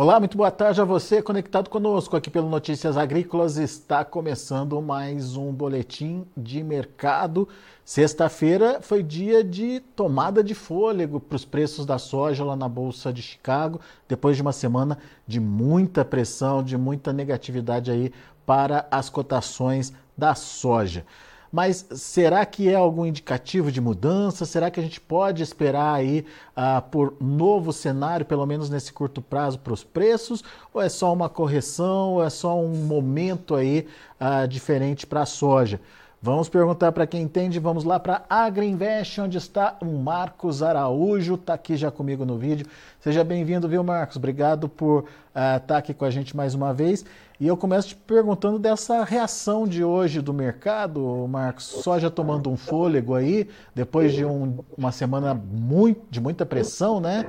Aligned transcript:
Olá, 0.00 0.20
muito 0.20 0.36
boa 0.36 0.52
tarde 0.52 0.80
a 0.80 0.84
você 0.84 1.20
conectado 1.20 1.68
conosco 1.68 2.16
aqui 2.16 2.30
pelo 2.30 2.48
Notícias 2.48 2.96
Agrícolas. 2.96 3.56
Está 3.56 4.04
começando 4.04 4.80
mais 4.80 5.34
um 5.34 5.52
boletim 5.52 6.24
de 6.36 6.62
mercado. 6.62 7.48
Sexta-feira 7.84 8.78
foi 8.80 9.02
dia 9.02 9.42
de 9.42 9.80
tomada 9.96 10.40
de 10.40 10.54
fôlego 10.54 11.18
para 11.18 11.34
os 11.34 11.44
preços 11.44 11.84
da 11.84 11.98
soja 11.98 12.44
lá 12.44 12.54
na 12.54 12.68
Bolsa 12.68 13.12
de 13.12 13.20
Chicago, 13.20 13.80
depois 14.06 14.36
de 14.36 14.42
uma 14.42 14.52
semana 14.52 14.98
de 15.26 15.40
muita 15.40 16.04
pressão, 16.04 16.62
de 16.62 16.78
muita 16.78 17.12
negatividade 17.12 17.90
aí 17.90 18.12
para 18.46 18.86
as 18.92 19.10
cotações 19.10 19.92
da 20.16 20.32
soja. 20.36 21.04
Mas 21.50 21.86
será 21.92 22.44
que 22.44 22.68
é 22.68 22.74
algum 22.74 23.06
indicativo 23.06 23.72
de 23.72 23.80
mudança? 23.80 24.44
Será 24.44 24.70
que 24.70 24.78
a 24.78 24.82
gente 24.82 25.00
pode 25.00 25.42
esperar 25.42 25.94
aí 25.94 26.24
ah, 26.54 26.80
por 26.82 27.14
novo 27.20 27.72
cenário, 27.72 28.26
pelo 28.26 28.44
menos 28.46 28.68
nesse 28.68 28.92
curto 28.92 29.22
prazo, 29.22 29.58
para 29.58 29.72
os 29.72 29.82
preços? 29.82 30.44
Ou 30.72 30.82
é 30.82 30.88
só 30.88 31.12
uma 31.12 31.28
correção? 31.28 32.14
Ou 32.14 32.24
é 32.24 32.30
só 32.30 32.58
um 32.58 32.74
momento 32.84 33.54
aí 33.54 33.86
ah, 34.20 34.46
diferente 34.46 35.06
para 35.06 35.22
a 35.22 35.26
soja? 35.26 35.80
Vamos 36.20 36.48
perguntar 36.48 36.90
para 36.90 37.06
quem 37.06 37.22
entende. 37.22 37.60
Vamos 37.60 37.84
lá 37.84 38.00
para 38.00 38.24
a 38.28 38.44
AgriInvest, 38.46 39.20
onde 39.20 39.38
está 39.38 39.76
o 39.80 39.86
Marcos 39.86 40.64
Araújo, 40.64 41.34
está 41.34 41.54
aqui 41.54 41.76
já 41.76 41.92
comigo 41.92 42.24
no 42.24 42.36
vídeo. 42.36 42.66
Seja 42.98 43.22
bem-vindo, 43.22 43.68
viu, 43.68 43.84
Marcos? 43.84 44.16
Obrigado 44.16 44.68
por 44.68 45.04
estar 45.28 45.56
uh, 45.58 45.60
tá 45.64 45.78
aqui 45.78 45.94
com 45.94 46.04
a 46.04 46.10
gente 46.10 46.36
mais 46.36 46.56
uma 46.56 46.74
vez. 46.74 47.04
E 47.38 47.46
eu 47.46 47.56
começo 47.56 47.90
te 47.90 47.94
perguntando 47.94 48.58
dessa 48.58 49.04
reação 49.04 49.64
de 49.64 49.84
hoje 49.84 50.20
do 50.20 50.34
mercado, 50.34 51.00
Marcos. 51.30 51.66
Soja 51.66 52.10
tomando 52.10 52.50
um 52.50 52.56
fôlego 52.56 53.14
aí, 53.14 53.48
depois 53.72 54.12
de 54.12 54.24
um, 54.24 54.58
uma 54.76 54.90
semana 54.90 55.32
muito, 55.34 56.02
de 56.10 56.20
muita 56.20 56.44
pressão, 56.44 56.98
né? 56.98 57.26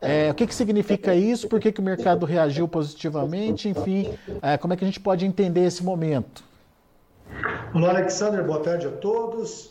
É, 0.00 0.32
o 0.32 0.34
que, 0.34 0.48
que 0.48 0.54
significa 0.54 1.14
isso? 1.14 1.46
Por 1.46 1.60
que, 1.60 1.70
que 1.70 1.78
o 1.78 1.84
mercado 1.84 2.26
reagiu 2.26 2.66
positivamente? 2.66 3.68
Enfim, 3.68 4.10
é, 4.42 4.58
como 4.58 4.74
é 4.74 4.76
que 4.76 4.82
a 4.82 4.88
gente 4.88 4.98
pode 4.98 5.24
entender 5.24 5.64
esse 5.64 5.84
momento? 5.84 6.50
Olá, 7.74 7.88
Alexander, 7.88 8.44
boa 8.44 8.60
tarde 8.60 8.86
a 8.86 8.90
todos. 8.90 9.70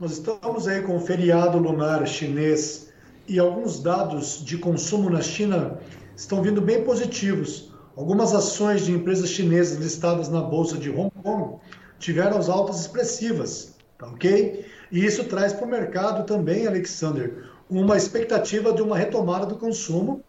Nós 0.00 0.12
estamos 0.12 0.66
aí 0.66 0.80
com 0.80 0.96
o 0.96 1.00
feriado 1.00 1.58
lunar 1.58 2.06
chinês 2.06 2.90
e 3.28 3.38
alguns 3.38 3.78
dados 3.78 4.42
de 4.42 4.56
consumo 4.56 5.10
na 5.10 5.20
China 5.20 5.78
estão 6.16 6.40
vindo 6.40 6.62
bem 6.62 6.82
positivos. 6.82 7.70
Algumas 7.94 8.34
ações 8.34 8.86
de 8.86 8.92
empresas 8.92 9.28
chinesas 9.28 9.76
listadas 9.76 10.30
na 10.30 10.40
bolsa 10.40 10.78
de 10.78 10.88
Hong 10.88 11.10
Kong 11.22 11.58
tiveram 11.98 12.38
as 12.38 12.48
altas 12.48 12.80
expressivas, 12.80 13.76
tá 13.98 14.06
ok? 14.06 14.64
E 14.90 15.04
isso 15.04 15.24
traz 15.24 15.52
para 15.52 15.66
o 15.66 15.70
mercado 15.70 16.24
também, 16.24 16.66
Alexander, 16.66 17.50
uma 17.68 17.98
expectativa 17.98 18.72
de 18.72 18.80
uma 18.80 18.96
retomada 18.96 19.44
do 19.44 19.56
consumo, 19.56 20.24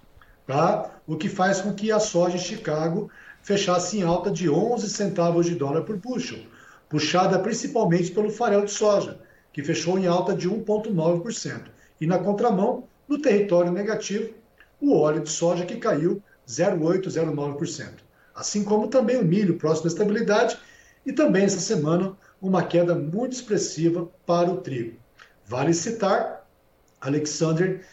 tá? 0.46 0.92
O 1.08 1.16
que 1.16 1.30
faz 1.30 1.62
com 1.62 1.74
que 1.74 1.90
a 1.90 2.02
soja 2.02 2.36
em 2.36 2.40
Chicago 2.40 3.10
fechasse 3.42 4.00
em 4.00 4.04
alta 4.04 4.30
de 4.30 4.50
11 4.50 4.90
centavos 4.90 5.46
de 5.46 5.56
dólar 5.56 5.84
por 5.84 5.96
bushel 5.96 6.52
puxada 6.94 7.40
principalmente 7.40 8.12
pelo 8.12 8.30
farelo 8.30 8.66
de 8.66 8.72
soja, 8.72 9.18
que 9.52 9.64
fechou 9.64 9.98
em 9.98 10.06
alta 10.06 10.32
de 10.36 10.48
1,9%. 10.48 11.64
E 12.00 12.06
na 12.06 12.20
contramão, 12.20 12.84
no 13.08 13.20
território 13.20 13.72
negativo, 13.72 14.32
o 14.80 14.96
óleo 14.96 15.24
de 15.24 15.32
soja 15.32 15.66
que 15.66 15.78
caiu 15.78 16.22
0,809%. 16.48 17.94
Assim 18.36 18.64
como 18.64 18.90
também 18.90 19.18
o 19.18 19.26
milho 19.26 19.58
próximo 19.58 19.86
da 19.86 19.92
estabilidade 19.92 20.56
e 21.04 21.12
também 21.12 21.46
essa 21.46 21.60
semana 21.60 22.16
uma 22.40 22.62
queda 22.62 22.94
muito 22.94 23.34
expressiva 23.34 24.08
para 24.24 24.52
o 24.52 24.58
trigo. 24.58 24.96
Vale 25.48 25.74
citar, 25.74 26.48
Alexander, 27.02 27.84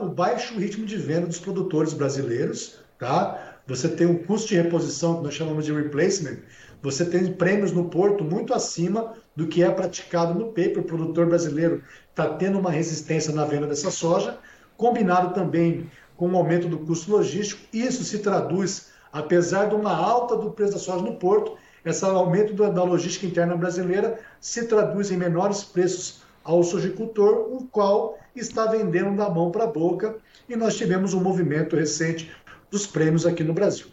o 0.00 0.06
baixo 0.06 0.56
ritmo 0.56 0.86
de 0.86 0.96
venda 0.96 1.26
dos 1.26 1.40
produtores 1.40 1.92
brasileiros, 1.92 2.78
tá? 2.96 3.56
Você 3.66 3.88
tem 3.88 4.06
um 4.06 4.22
custo 4.22 4.50
de 4.50 4.56
reposição 4.56 5.16
que 5.16 5.24
nós 5.24 5.34
chamamos 5.34 5.64
de 5.64 5.72
replacement, 5.72 6.36
você 6.84 7.02
tem 7.02 7.32
prêmios 7.32 7.72
no 7.72 7.86
porto 7.86 8.22
muito 8.22 8.52
acima 8.52 9.14
do 9.34 9.46
que 9.46 9.62
é 9.62 9.70
praticado 9.70 10.38
no 10.38 10.48
paper. 10.48 10.80
O 10.80 10.82
produtor 10.82 11.24
brasileiro 11.24 11.82
está 12.10 12.28
tendo 12.34 12.58
uma 12.58 12.70
resistência 12.70 13.32
na 13.32 13.46
venda 13.46 13.66
dessa 13.66 13.90
soja, 13.90 14.38
combinado 14.76 15.32
também 15.32 15.90
com 16.14 16.28
o 16.28 16.36
aumento 16.36 16.68
do 16.68 16.80
custo 16.80 17.10
logístico. 17.10 17.62
Isso 17.72 18.04
se 18.04 18.18
traduz, 18.18 18.90
apesar 19.10 19.70
de 19.70 19.74
uma 19.74 19.96
alta 19.96 20.36
do 20.36 20.50
preço 20.50 20.74
da 20.74 20.78
soja 20.78 21.02
no 21.02 21.16
porto, 21.16 21.56
esse 21.86 22.04
aumento 22.04 22.52
da 22.52 22.84
logística 22.84 23.24
interna 23.24 23.56
brasileira 23.56 24.18
se 24.38 24.66
traduz 24.66 25.10
em 25.10 25.16
menores 25.16 25.64
preços 25.64 26.22
ao 26.44 26.62
sojicultor, 26.62 27.48
o 27.50 27.66
qual 27.66 28.18
está 28.36 28.66
vendendo 28.66 29.16
da 29.16 29.30
mão 29.30 29.50
para 29.50 29.64
a 29.64 29.68
boca, 29.68 30.16
e 30.46 30.54
nós 30.54 30.76
tivemos 30.76 31.14
um 31.14 31.20
movimento 31.20 31.76
recente 31.76 32.30
dos 32.70 32.86
prêmios 32.86 33.24
aqui 33.24 33.42
no 33.42 33.54
Brasil. 33.54 33.86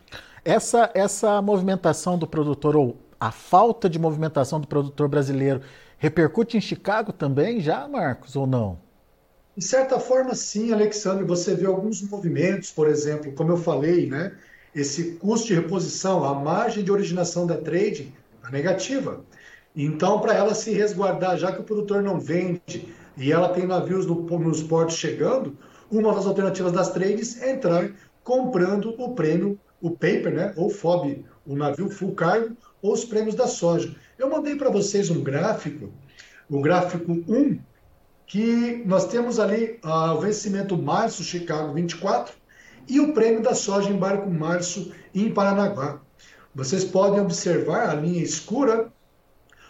Essa, 0.44 0.90
essa 0.96 1.42
movimentação 1.42 2.18
do 2.18 2.26
produtor, 2.26 2.76
ou 2.76 2.98
a 3.20 3.32
falta 3.32 3.88
de 3.88 4.00
movimentação 4.00 4.60
do 4.60 4.68
produtor 4.68 5.08
brasileiro, 5.08 5.62
repercute 5.98 6.58
em 6.58 6.62
Chicago 6.62 7.14
também 7.14 7.62
já, 7.62 7.88
Marcos, 7.88 8.36
ou 8.36 8.48
não? 8.48 8.80
De 9.56 9.64
certa 9.64 10.00
forma, 10.00 10.34
sim, 10.34 10.74
Alexandre. 10.74 11.26
Você 11.26 11.54
vê 11.54 11.68
alguns 11.68 12.02
movimentos, 12.02 12.72
por 12.72 12.88
exemplo, 12.88 13.32
como 13.34 13.52
eu 13.52 13.58
falei, 13.58 14.08
né? 14.08 14.36
Esse 14.74 15.12
custo 15.16 15.48
de 15.48 15.54
reposição, 15.54 16.24
a 16.24 16.34
margem 16.34 16.84
de 16.84 16.92
originação 16.92 17.46
da 17.46 17.58
trade 17.58 18.12
é 18.48 18.52
negativa. 18.52 19.24
Então, 19.76 20.20
para 20.20 20.34
ela 20.34 20.56
se 20.56 20.72
resguardar, 20.72 21.38
já 21.38 21.52
que 21.52 21.62
o 21.62 21.64
produtor 21.64 22.02
não 22.02 22.20
vende 22.20 22.92
e 23.16 23.32
ela 23.32 23.50
tem 23.50 23.68
navios 23.68 24.08
no, 24.08 24.16
nos 24.40 24.64
portos 24.64 24.96
chegando, 24.96 25.56
uma 25.92 26.16
das 26.16 26.26
alternativas 26.26 26.72
das 26.72 26.90
trades 26.92 27.40
é 27.42 27.52
entrar 27.52 27.92
comprando 28.24 28.96
o 28.98 29.14
prêmio 29.14 29.60
o 29.82 29.92
paper, 29.92 30.34
né, 30.34 30.54
ou 30.56 30.70
FOB, 30.70 31.26
o 31.46 31.56
navio 31.56 31.90
full 31.90 32.14
cargo, 32.14 32.56
ou 32.82 32.94
os 32.94 33.04
prêmios 33.04 33.36
da 33.36 33.48
soja. 33.48 33.96
Eu 34.18 34.30
mandei 34.30 34.56
para 34.56 34.70
vocês 34.70 35.10
um 35.10 35.22
gráfico, 35.24 35.92
o 36.50 36.62
gráfico 36.62 37.12
1, 37.28 37.60
que 38.28 38.84
nós 38.86 39.08
temos 39.08 39.40
ali 39.40 39.80
ah, 39.84 40.14
o 40.14 40.22
vencimento 40.22 40.78
março 40.78 41.24
Chicago 41.24 41.74
24 41.74 42.34
e 42.88 43.00
o 43.00 43.14
prêmio 43.14 43.42
da 43.42 43.54
soja 43.54 43.90
em 43.90 43.98
barco 43.98 44.30
março 44.30 44.92
em 45.14 45.32
Paranaguá. 45.34 46.00
Vocês 46.54 46.84
podem 46.84 47.22
observar 47.22 47.90
a 47.90 47.94
linha 47.94 48.24
escura 48.24 48.92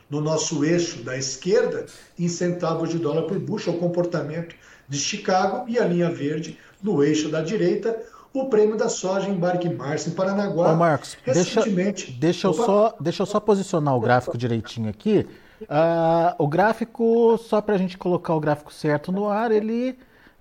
no 0.09 0.19
nosso 0.19 0.66
eixo 0.66 1.03
da 1.03 1.17
esquerda 1.17 1.85
em 2.19 2.28
centavos 2.28 2.89
de 2.89 2.99
dólar 2.99 3.23
por 3.23 3.39
bushel, 3.39 3.75
o 3.75 3.79
comportamento 3.79 4.55
de 4.88 4.99
Chicago, 4.99 5.69
e 5.69 5.79
a 5.79 5.85
linha 5.85 6.09
verde 6.09 6.59
no 6.83 7.03
eixo 7.03 7.29
da 7.29 7.41
direita, 7.41 7.97
o 8.34 8.46
prêmio 8.46 8.78
da 8.78 8.88
soja 8.88 9.30
em 9.30 9.38
março 9.38 10.09
em 10.09 10.14
Paranaguá. 10.14 10.74
Ô 10.74 10.75
Marcos, 10.75 11.18
recentemente. 11.24 12.06
Deixa, 12.06 12.19
deixa, 12.19 12.47
eu 12.47 12.53
só, 12.53 12.96
deixa 13.00 13.24
eu 13.24 13.25
só 13.25 13.40
posicionar 13.40 13.96
o 13.96 14.00
gráfico 14.00 14.38
direitinho 14.38 14.90
aqui. 14.90 15.28
Uh, 15.64 16.34
o 16.40 16.47
gráfico, 16.47 17.38
só 17.38 17.62
para 17.62 17.75
a 17.75 17.78
gente 17.78 17.97
colocar 17.97 18.34
o 18.34 18.40
gráfico 18.40 18.74
certo 18.74 19.12
no 19.12 19.28
ar, 19.28 19.52
ele. 19.52 19.97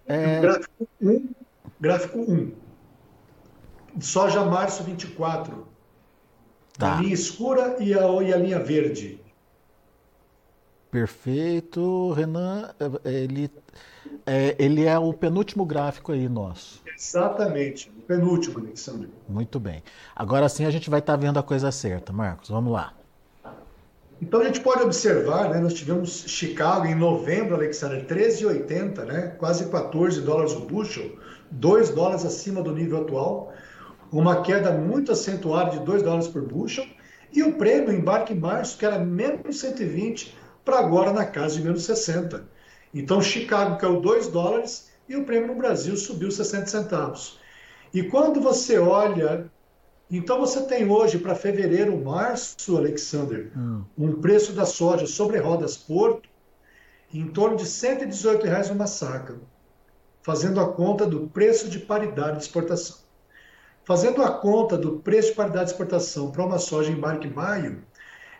É... 0.07 0.41
Gráfico 0.41 0.89
1, 1.01 1.29
gráfico 1.81 2.19
1. 2.19 2.53
Soja 4.01 4.45
março 4.45 4.83
24. 4.85 5.67
Tá. 6.79 6.97
A 6.97 7.01
linha 7.03 7.13
escura 7.13 7.77
e 7.81 7.93
a, 7.93 8.07
e 8.23 8.33
a 8.33 8.37
linha 8.37 8.59
verde. 8.59 9.21
Perfeito, 10.91 12.13
Renan. 12.13 12.71
Ele, 13.05 13.51
é, 14.27 14.57
ele 14.59 14.85
é 14.85 14.99
o 14.99 15.13
penúltimo 15.13 15.65
gráfico 15.65 16.13
aí 16.13 16.29
nosso. 16.29 16.80
Exatamente, 17.01 17.91
o 17.97 18.03
penúltimo, 18.03 18.59
Alexandre. 18.59 19.09
Muito 19.27 19.59
bem. 19.59 19.83
Agora 20.15 20.47
sim 20.51 20.67
a 20.67 20.71
gente 20.71 20.91
vai 20.91 21.01
estar 21.01 21.15
tá 21.15 21.19
vendo 21.19 21.39
a 21.39 21.43
coisa 21.43 21.73
certa, 21.73 22.13
Marcos. 22.13 22.51
Vamos 22.51 22.71
lá. 22.71 22.93
Então 24.21 24.43
a 24.43 24.45
gente 24.45 24.61
pode 24.61 24.83
observar, 24.83 25.49
né, 25.49 25.59
nós 25.61 25.73
tivemos 25.73 26.25
Chicago 26.27 26.85
em 26.85 26.95
novembro, 26.95 27.55
Alexandre, 27.55 28.05
13,80, 28.05 29.05
né, 29.07 29.35
quase 29.39 29.71
14 29.71 30.21
dólares 30.21 30.53
o 30.53 30.61
bushel, 30.61 31.17
2 31.51 31.89
dólares 31.89 32.27
acima 32.27 32.63
do 32.63 32.75
nível 32.75 33.01
atual, 33.01 33.51
uma 34.13 34.43
queda 34.43 34.73
muito 34.73 35.11
acentuada 35.11 35.71
de 35.71 35.79
2 35.87 36.03
dólares 36.03 36.29
por 36.29 36.43
bushel, 36.43 36.85
e 37.33 37.43
o 37.43 37.55
prêmio 37.55 37.95
embarque 37.95 38.35
em 38.35 38.39
março, 38.39 38.77
que 38.77 38.85
era 38.85 38.99
menos 38.99 39.59
120, 39.59 40.37
para 40.67 40.79
agora 40.81 41.15
na 41.15 41.25
casa 41.25 41.57
de 41.57 41.63
menos 41.63 41.85
60. 41.85 42.45
Então 42.93 43.23
Chicago 43.23 43.79
caiu 43.79 44.03
2 44.03 44.29
dólares 44.29 44.90
e 45.11 45.17
o 45.17 45.25
prêmio 45.25 45.49
no 45.49 45.57
Brasil 45.57 45.97
subiu 45.97 46.31
60 46.31 46.67
centavos. 46.67 47.41
E 47.93 48.05
quando 48.05 48.41
você 48.41 48.79
olha, 48.79 49.51
então 50.09 50.39
você 50.39 50.63
tem 50.63 50.89
hoje 50.89 51.19
para 51.19 51.35
fevereiro, 51.35 52.01
março, 52.01 52.77
Alexander, 52.77 53.51
hum. 53.57 53.83
um 53.99 54.21
preço 54.21 54.53
da 54.53 54.65
soja 54.65 55.09
sobre 55.09 55.39
rodas 55.39 55.77
Porto 55.77 56.29
em 57.13 57.27
torno 57.27 57.57
de 57.57 57.67
118 57.67 58.47
reais 58.47 58.71
uma 58.71 58.87
saca, 58.87 59.35
fazendo 60.23 60.61
a 60.61 60.73
conta 60.73 61.05
do 61.05 61.27
preço 61.27 61.69
de 61.69 61.81
paridade 61.81 62.37
de 62.37 62.45
exportação. 62.45 62.99
Fazendo 63.83 64.23
a 64.23 64.31
conta 64.31 64.79
do 64.79 65.01
preço 65.01 65.31
de 65.31 65.35
paridade 65.35 65.65
de 65.65 65.71
exportação 65.73 66.31
para 66.31 66.47
uma 66.47 66.59
soja 66.59 66.93
embarque 66.93 67.27
maio, 67.27 67.83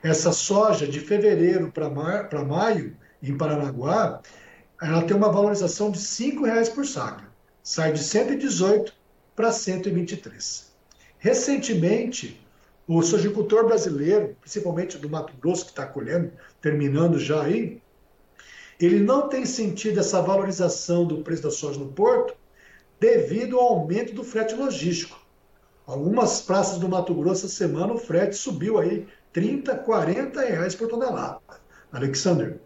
essa 0.05 0.31
soja 0.31 0.87
de 0.87 1.01
fevereiro 1.01 1.73
para 1.73 2.45
maio, 2.45 2.97
em 3.21 3.37
Paranaguá, 3.37 4.21
ela 4.81 5.03
tem 5.03 5.17
uma 5.17 5.31
valorização 5.31 5.91
de 5.91 5.99
R$ 5.99 6.41
reais 6.45 6.69
por 6.69 6.87
saca. 6.87 7.25
Sai 7.63 7.93
de 7.93 8.03
118 8.03 8.95
para 9.37 9.53
123. 9.53 10.71
Recentemente, 11.19 12.41
o 12.89 13.03
sojicultor 13.03 13.67
brasileiro, 13.67 14.35
principalmente 14.41 14.99
do 14.99 15.09
Mato 15.09 15.33
Grosso, 15.41 15.67
que 15.67 15.71
está 15.71 15.87
colhendo, 15.87 16.33
terminando 16.61 17.19
já 17.19 17.43
aí, 17.43 17.81
ele 18.81 18.99
não 18.99 19.29
tem 19.29 19.45
sentido 19.45 20.01
essa 20.01 20.23
valorização 20.23 21.05
do 21.05 21.19
preço 21.19 21.43
da 21.43 21.51
soja 21.51 21.79
no 21.79 21.93
porto 21.93 22.35
devido 22.99 23.59
ao 23.59 23.75
aumento 23.75 24.15
do 24.15 24.25
frete 24.25 24.55
logístico. 24.55 25.21
Algumas 25.87 26.41
praças 26.41 26.79
do 26.79 26.89
Mato 26.89 27.15
Grosso 27.15 27.47
essa 27.47 27.55
semana 27.55 27.93
o 27.93 27.99
frete 27.99 28.37
subiu 28.37 28.79
aí 28.79 29.07
30, 29.33 29.77
40 29.77 30.41
reais 30.41 30.75
por 30.75 30.89
tonelada. 30.89 31.41
Alexander. 31.93 32.59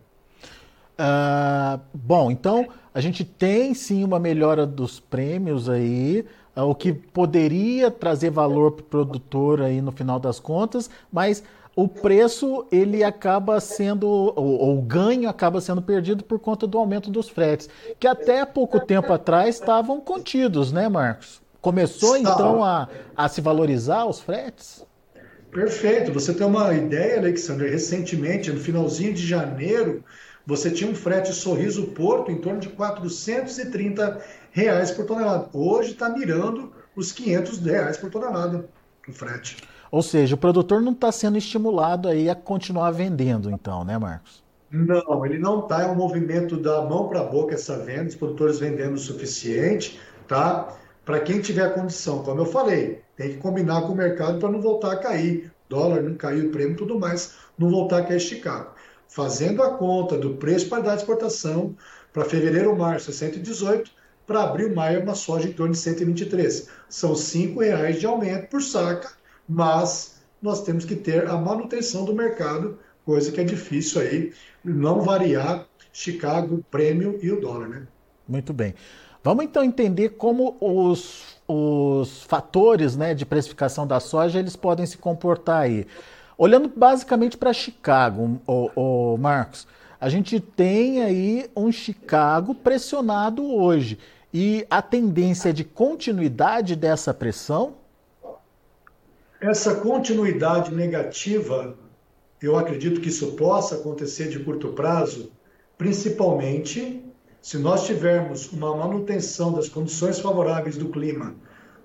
Uh, 0.98 1.80
bom, 1.92 2.30
então 2.30 2.68
a 2.92 3.00
gente 3.00 3.24
tem 3.24 3.74
sim 3.74 4.04
uma 4.04 4.20
melhora 4.20 4.64
dos 4.64 5.00
prêmios 5.00 5.68
aí, 5.68 6.24
uh, 6.56 6.62
o 6.62 6.74
que 6.74 6.92
poderia 6.92 7.90
trazer 7.90 8.30
valor 8.30 8.72
para 8.72 8.82
o 8.82 8.84
produtor 8.84 9.60
aí 9.60 9.82
no 9.82 9.90
final 9.90 10.20
das 10.20 10.38
contas, 10.38 10.88
mas 11.12 11.42
o 11.74 11.88
preço 11.88 12.64
ele 12.70 13.02
acaba 13.02 13.58
sendo, 13.58 14.06
ou, 14.06 14.78
o 14.78 14.82
ganho 14.82 15.28
acaba 15.28 15.60
sendo 15.60 15.82
perdido 15.82 16.22
por 16.22 16.38
conta 16.38 16.66
do 16.66 16.78
aumento 16.78 17.10
dos 17.10 17.28
fretes, 17.28 17.68
que 17.98 18.06
até 18.06 18.44
pouco 18.44 18.78
tempo 18.78 19.12
atrás 19.12 19.56
estavam 19.56 20.00
contidos, 20.00 20.70
né, 20.70 20.88
Marcos? 20.88 21.42
Começou 21.60 22.16
então 22.16 22.62
a, 22.62 22.88
a 23.16 23.28
se 23.28 23.40
valorizar 23.40 24.04
os 24.04 24.20
fretes? 24.20 24.86
Perfeito. 25.50 26.12
Você 26.12 26.34
tem 26.34 26.46
uma 26.46 26.74
ideia, 26.74 27.18
Alexandre? 27.18 27.70
Recentemente, 27.70 28.52
no 28.52 28.60
finalzinho 28.60 29.14
de 29.14 29.26
janeiro, 29.26 30.04
você 30.46 30.70
tinha 30.70 30.90
um 30.90 30.94
frete 30.94 31.32
Sorriso 31.32 31.86
Porto 31.88 32.30
em 32.30 32.38
torno 32.38 32.60
de 32.60 32.68
430 32.68 34.20
reais 34.50 34.90
por 34.90 35.06
tonelada. 35.06 35.48
Hoje 35.52 35.92
está 35.92 36.08
mirando 36.10 36.72
os 36.94 37.12
500 37.12 37.58
reais 37.58 37.96
por 37.96 38.10
tonelada 38.10 38.68
o 39.08 39.12
frete. 39.12 39.56
Ou 39.90 40.02
seja, 40.02 40.34
o 40.34 40.38
produtor 40.38 40.80
não 40.80 40.92
está 40.92 41.12
sendo 41.12 41.38
estimulado 41.38 42.08
aí 42.08 42.28
a 42.28 42.34
continuar 42.34 42.90
vendendo, 42.90 43.50
então, 43.50 43.84
né, 43.84 43.96
Marcos? 43.98 44.42
Não, 44.70 45.24
ele 45.24 45.38
não 45.38 45.60
está. 45.60 45.82
É 45.82 45.86
um 45.86 45.94
movimento 45.94 46.56
da 46.56 46.82
mão 46.82 47.08
para 47.08 47.20
a 47.20 47.24
boca 47.24 47.54
essa 47.54 47.78
venda, 47.78 48.08
os 48.08 48.16
produtores 48.16 48.58
vendendo 48.58 48.94
o 48.94 48.98
suficiente, 48.98 50.00
tá? 50.26 50.74
Para 51.04 51.20
quem 51.20 51.40
tiver 51.40 51.74
condição, 51.74 52.24
como 52.24 52.40
eu 52.40 52.46
falei, 52.46 53.02
tem 53.16 53.30
que 53.30 53.36
combinar 53.36 53.82
com 53.82 53.92
o 53.92 53.96
mercado 53.96 54.38
para 54.38 54.50
não 54.50 54.60
voltar 54.60 54.92
a 54.92 54.96
cair. 54.96 55.52
Dólar 55.68 56.02
não 56.02 56.14
caiu, 56.14 56.48
o 56.48 56.50
prêmio 56.50 56.76
tudo 56.76 56.98
mais, 56.98 57.34
não 57.56 57.70
voltar 57.70 57.98
a 57.98 58.04
cair 58.04 58.20
Chicago. 58.20 58.73
Fazendo 59.08 59.62
a 59.62 59.76
conta 59.76 60.18
do 60.18 60.34
preço 60.34 60.68
para 60.68 60.82
dar 60.82 60.96
exportação 60.96 61.74
para 62.12 62.24
fevereiro, 62.24 62.76
março, 62.76 63.10
é 63.10 63.12
118, 63.12 63.90
para 64.26 64.42
abril, 64.42 64.74
maio, 64.74 65.02
uma 65.02 65.14
soja 65.14 65.48
em 65.48 65.52
torno 65.52 65.72
de 65.72 65.78
123. 65.78 66.68
São 66.88 67.12
R$ 67.12 67.54
reais 67.58 68.00
de 68.00 68.06
aumento 68.06 68.48
por 68.48 68.62
saca 68.62 69.12
mas 69.48 70.22
nós 70.40 70.62
temos 70.62 70.84
que 70.84 70.96
ter 70.96 71.28
a 71.28 71.36
manutenção 71.36 72.04
do 72.04 72.14
mercado, 72.14 72.78
coisa 73.04 73.30
que 73.30 73.40
é 73.40 73.44
difícil 73.44 74.00
aí, 74.00 74.32
não 74.64 75.00
variar 75.00 75.66
Chicago, 75.92 76.64
prêmio 76.70 77.18
e 77.22 77.30
o 77.30 77.40
dólar, 77.40 77.68
né? 77.68 77.86
Muito 78.26 78.52
bem. 78.52 78.74
Vamos 79.22 79.44
então 79.44 79.62
entender 79.62 80.10
como 80.10 80.56
os, 80.60 81.38
os 81.46 82.24
fatores 82.24 82.96
né, 82.96 83.14
de 83.14 83.24
precificação 83.24 83.86
da 83.86 84.00
soja 84.00 84.38
eles 84.38 84.56
podem 84.56 84.84
se 84.84 84.98
comportar 84.98 85.62
aí. 85.62 85.86
Olhando 86.36 86.70
basicamente 86.74 87.36
para 87.36 87.52
Chicago, 87.52 88.40
o, 88.46 88.70
o 89.14 89.16
Marcos, 89.18 89.66
a 90.00 90.08
gente 90.08 90.40
tem 90.40 91.02
aí 91.02 91.50
um 91.56 91.70
Chicago 91.70 92.54
pressionado 92.54 93.44
hoje. 93.54 93.98
E 94.32 94.66
a 94.68 94.82
tendência 94.82 95.52
de 95.52 95.62
continuidade 95.62 96.74
dessa 96.74 97.14
pressão 97.14 97.74
essa 99.50 99.74
continuidade 99.74 100.74
negativa, 100.74 101.76
eu 102.40 102.56
acredito 102.56 103.00
que 103.02 103.10
isso 103.10 103.32
possa 103.32 103.74
acontecer 103.74 104.30
de 104.30 104.38
curto 104.38 104.68
prazo, 104.68 105.32
principalmente 105.76 107.04
se 107.42 107.58
nós 107.58 107.84
tivermos 107.84 108.50
uma 108.50 108.74
manutenção 108.74 109.52
das 109.52 109.68
condições 109.68 110.18
favoráveis 110.18 110.78
do 110.78 110.88
clima 110.88 111.34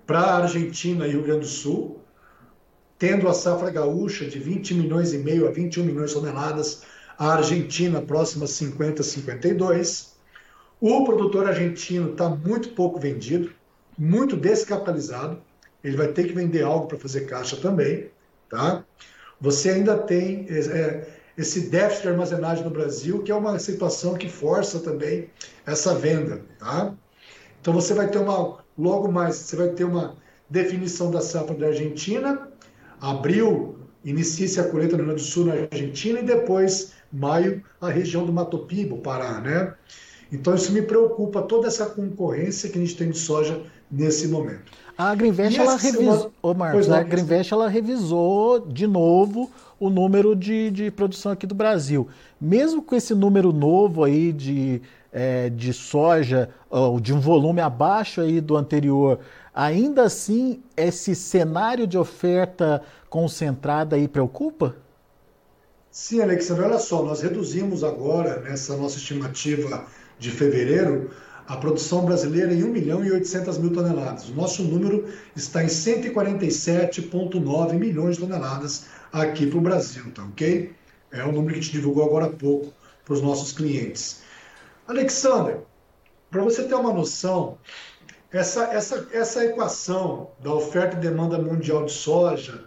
para 0.07 0.19
a 0.19 0.37
Argentina 0.37 1.05
e 1.05 1.11
Rio 1.11 1.23
Grande 1.23 1.41
do 1.41 1.47
Sul, 1.47 1.99
tendo 2.99 3.27
a 3.27 3.33
safra 3.33 3.71
gaúcha 3.71 4.25
de 4.25 4.37
20 4.37 4.75
milhões 4.75 5.13
e 5.13 5.17
meio 5.17 5.47
a 5.47 5.51
21 5.51 5.83
milhões 5.85 6.09
de 6.09 6.15
toneladas, 6.17 6.83
a 7.17 7.33
Argentina 7.33 8.01
próxima 8.01 8.45
a 8.45 8.47
50, 8.47 9.01
52. 9.01 10.13
O 10.79 11.03
produtor 11.03 11.47
argentino 11.47 12.11
está 12.11 12.29
muito 12.29 12.69
pouco 12.69 12.99
vendido, 12.99 13.51
muito 13.97 14.35
descapitalizado 14.35 15.41
ele 15.83 15.95
vai 15.95 16.09
ter 16.09 16.27
que 16.27 16.33
vender 16.33 16.63
algo 16.63 16.87
para 16.87 16.97
fazer 16.97 17.21
caixa 17.21 17.55
também, 17.57 18.09
tá? 18.49 18.83
Você 19.39 19.69
ainda 19.69 19.97
tem 19.97 20.45
é, 20.49 21.07
esse 21.37 21.69
déficit 21.69 22.03
de 22.03 22.09
armazenagem 22.09 22.63
no 22.63 22.69
Brasil, 22.69 23.23
que 23.23 23.31
é 23.31 23.35
uma 23.35 23.57
situação 23.59 24.15
que 24.15 24.27
força 24.27 24.79
também 24.79 25.29
essa 25.65 25.95
venda, 25.95 26.41
tá? 26.57 26.93
Então 27.61 27.73
você 27.73 27.93
vai 27.93 28.09
ter 28.09 28.17
uma, 28.17 28.59
logo 28.77 29.09
mais, 29.09 29.35
você 29.35 29.55
vai 29.55 29.69
ter 29.69 29.85
uma 29.85 30.17
definição 30.49 31.11
da 31.11 31.21
safra 31.21 31.55
da 31.55 31.67
Argentina, 31.67 32.49
abril 33.01 33.75
inicia-se 34.03 34.59
a 34.59 34.63
colheita 34.63 34.93
no 34.93 35.03
Rio 35.03 35.07
Grande 35.07 35.23
do 35.23 35.27
Sul 35.27 35.45
na 35.45 35.53
Argentina 35.53 36.19
e 36.19 36.23
depois 36.23 36.93
maio 37.11 37.63
a 37.81 37.89
região 37.89 38.25
do 38.25 38.31
Mato 38.31 38.59
Pibo, 38.59 38.97
Pará, 38.97 39.41
né? 39.41 39.73
Então 40.31 40.53
isso 40.53 40.71
me 40.71 40.81
preocupa 40.81 41.41
toda 41.41 41.67
essa 41.67 41.85
concorrência 41.87 42.69
que 42.69 42.77
a 42.77 42.81
gente 42.81 42.95
tem 42.95 43.09
de 43.09 43.17
soja 43.17 43.61
nesse 43.91 44.27
momento. 44.27 44.71
A 44.97 45.15
Greenvest, 45.15 45.57
ela 45.57 45.77
revisou, 45.77 46.31
Marcos, 46.55 46.89
a 46.89 47.01
Greenvest, 47.01 47.53
ela 47.53 47.69
revisou 47.69 48.59
de 48.59 48.85
novo 48.85 49.49
o 49.79 49.89
número 49.89 50.35
de, 50.35 50.69
de 50.71 50.91
produção 50.91 51.31
aqui 51.31 51.47
do 51.47 51.55
Brasil. 51.55 52.07
Mesmo 52.39 52.81
com 52.81 52.95
esse 52.95 53.15
número 53.15 53.53
novo 53.53 54.03
aí 54.03 54.33
de, 54.33 54.81
é, 55.11 55.49
de 55.49 55.71
soja, 55.71 56.49
ou 56.69 56.99
de 56.99 57.13
um 57.13 57.19
volume 57.19 57.61
abaixo 57.61 58.19
aí 58.19 58.41
do 58.41 58.57
anterior, 58.57 59.19
ainda 59.53 60.03
assim 60.03 60.61
esse 60.75 61.15
cenário 61.15 61.87
de 61.87 61.97
oferta 61.97 62.83
concentrada 63.09 63.95
aí 63.95 64.05
preocupa? 64.07 64.75
Sim, 65.91 66.21
Alexandre, 66.21 66.65
olha 66.65 66.79
só, 66.79 67.03
nós 67.03 67.21
reduzimos 67.21 67.83
agora, 67.83 68.39
nessa 68.41 68.77
nossa 68.77 68.97
estimativa 68.97 69.85
de 70.19 70.29
fevereiro, 70.31 71.09
a 71.47 71.57
produção 71.57 72.05
brasileira 72.05 72.53
em 72.53 72.63
1 72.63 72.67
milhão 72.67 73.03
e 73.03 73.11
800 73.11 73.57
mil 73.57 73.73
toneladas. 73.73 74.29
O 74.29 74.35
nosso 74.35 74.61
número 74.61 75.11
está 75.35 75.63
em 75.63 75.67
147,9 75.67 77.73
milhões 77.73 78.17
de 78.17 78.21
toneladas 78.21 78.85
aqui 79.11 79.47
para 79.47 79.57
o 79.57 79.61
Brasil, 79.61 80.11
tá 80.11 80.23
ok? 80.23 80.71
É 81.11 81.23
o 81.23 81.31
número 81.31 81.53
que 81.53 81.59
a 81.59 81.63
gente 81.63 81.71
divulgou 81.71 82.05
agora 82.05 82.27
há 82.27 82.29
pouco 82.29 82.71
para 83.03 83.15
os 83.15 83.21
nossos 83.21 83.51
clientes. 83.51 84.21
Alexander, 84.87 85.61
para 86.29 86.43
você 86.43 86.61
ter 86.63 86.75
uma 86.75 86.93
noção, 86.93 87.57
essa, 88.31 88.65
essa, 88.65 89.07
essa 89.11 89.45
equação 89.45 90.31
da 90.39 90.53
oferta 90.53 90.97
e 90.97 90.99
demanda 90.99 91.37
mundial 91.39 91.85
de 91.85 91.91
soja, 91.91 92.65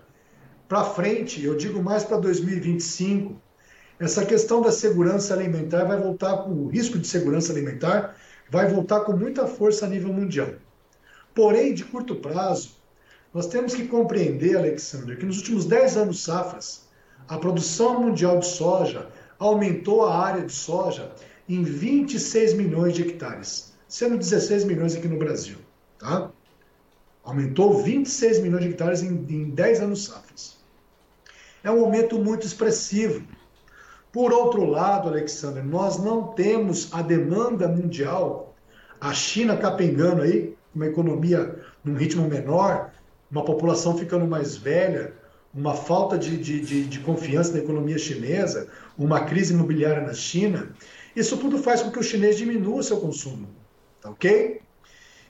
para 0.69 0.85
frente, 0.85 1.45
eu 1.45 1.57
digo 1.57 1.83
mais 1.83 2.03
para 2.03 2.17
2025, 2.19 3.41
essa 4.01 4.25
questão 4.25 4.61
da 4.61 4.73
segurança 4.73 5.35
alimentar 5.35 5.85
vai 5.85 6.01
voltar 6.01 6.39
com 6.39 6.51
o 6.51 6.69
risco 6.69 6.99
de 6.99 7.07
segurança 7.07 7.53
alimentar 7.53 8.17
vai 8.51 8.69
voltar 8.69 9.01
com 9.01 9.17
muita 9.17 9.47
força 9.47 9.87
a 9.87 9.89
nível 9.89 10.13
mundial. 10.13 10.49
Porém, 11.35 11.73
de 11.73 11.85
curto 11.85 12.17
prazo, 12.17 12.77
nós 13.33 13.47
temos 13.47 13.75
que 13.75 13.89
compreender, 13.89 14.57
Alexandre, 14.57 15.17
que 15.17 15.25
nos 15.25 15.39
últimos 15.39 15.65
10 15.65 15.97
anos 15.97 16.23
safras, 16.23 16.89
a 17.27 17.39
produção 17.39 18.01
mundial 18.03 18.39
de 18.39 18.47
soja 18.47 19.09
aumentou 19.39 20.05
a 20.05 20.19
área 20.19 20.45
de 20.45 20.53
soja 20.53 21.13
em 21.49 21.63
26 21.63 22.53
milhões 22.53 22.93
de 22.93 23.03
hectares, 23.03 23.72
sendo 23.93 24.17
16 24.17 24.65
milhões 24.65 24.97
aqui 24.97 25.07
no 25.07 25.19
Brasil. 25.19 25.59
Tá? 25.99 26.31
Aumentou 27.23 27.83
26 27.83 28.39
milhões 28.39 28.65
de 28.65 28.71
hectares 28.71 29.03
em, 29.03 29.09
em 29.29 29.51
10 29.51 29.83
anos 29.83 30.07
safras. 30.07 30.57
É 31.63 31.71
um 31.71 31.85
aumento 31.85 32.19
muito 32.19 32.47
expressivo. 32.47 33.23
Por 34.11 34.33
outro 34.33 34.65
lado, 34.65 35.11
Alexandre, 35.11 35.63
nós 35.63 36.03
não 36.03 36.29
temos 36.29 36.89
a 36.95 37.03
demanda 37.03 37.69
mundial, 37.69 38.55
a 38.99 39.13
China 39.13 39.59
capengando 39.59 40.23
aí, 40.23 40.57
uma 40.75 40.87
economia 40.87 41.55
num 41.85 41.95
ritmo 41.95 42.27
menor, 42.27 42.91
uma 43.31 43.45
população 43.45 43.99
ficando 43.99 44.27
mais 44.27 44.57
velha, 44.57 45.13
uma 45.53 45.75
falta 45.75 46.17
de, 46.17 46.39
de, 46.39 46.61
de, 46.63 46.85
de 46.85 47.01
confiança 47.01 47.53
na 47.53 47.59
economia 47.59 47.99
chinesa, 47.99 48.69
uma 48.97 49.21
crise 49.21 49.53
imobiliária 49.53 50.01
na 50.01 50.15
China, 50.15 50.75
isso 51.15 51.37
tudo 51.37 51.59
faz 51.59 51.83
com 51.83 51.91
que 51.91 51.99
o 51.99 52.03
chinês 52.03 52.39
diminua 52.39 52.83
seu 52.83 52.99
consumo, 52.99 53.49
tá 54.03 54.11
ok? 54.11 54.61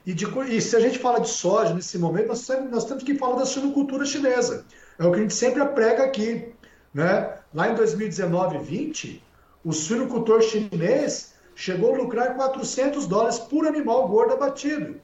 E, 0.05 0.13
de, 0.13 0.25
e, 0.49 0.61
se 0.61 0.75
a 0.75 0.79
gente 0.79 0.99
fala 0.99 1.21
de 1.21 1.29
soja 1.29 1.73
nesse 1.73 1.97
momento, 1.97 2.27
nós, 2.27 2.47
nós 2.69 2.85
temos 2.85 3.03
que 3.03 3.15
falar 3.15 3.37
da 3.37 3.45
suinocultura 3.45 4.05
chinesa. 4.05 4.65
É 4.99 5.05
o 5.05 5.11
que 5.11 5.19
a 5.19 5.21
gente 5.21 5.33
sempre 5.33 5.63
prega 5.67 6.03
aqui. 6.03 6.51
Né? 6.93 7.37
Lá 7.53 7.69
em 7.69 7.75
2019 7.75 8.57
e 8.57 8.59
20, 8.59 9.23
o 9.63 9.71
suinocultor 9.71 10.41
chinês 10.41 11.33
chegou 11.55 11.95
a 11.95 11.97
lucrar 11.99 12.35
400 12.35 13.07
dólares 13.07 13.39
por 13.39 13.65
animal 13.65 14.07
gordo 14.07 14.33
abatido. 14.33 14.99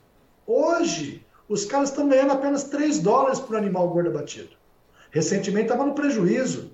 Hoje, 0.45 1.25
os 1.47 1.63
caras 1.63 1.89
estão 1.89 2.09
ganhando 2.09 2.33
apenas 2.33 2.65
3 2.65 2.99
dólares 2.99 3.39
por 3.39 3.55
animal 3.55 3.87
gordo 3.89 4.09
abatido. 4.09 4.49
Recentemente 5.11 5.67
estava 5.67 5.85
no 5.85 5.93
prejuízo. 5.93 6.71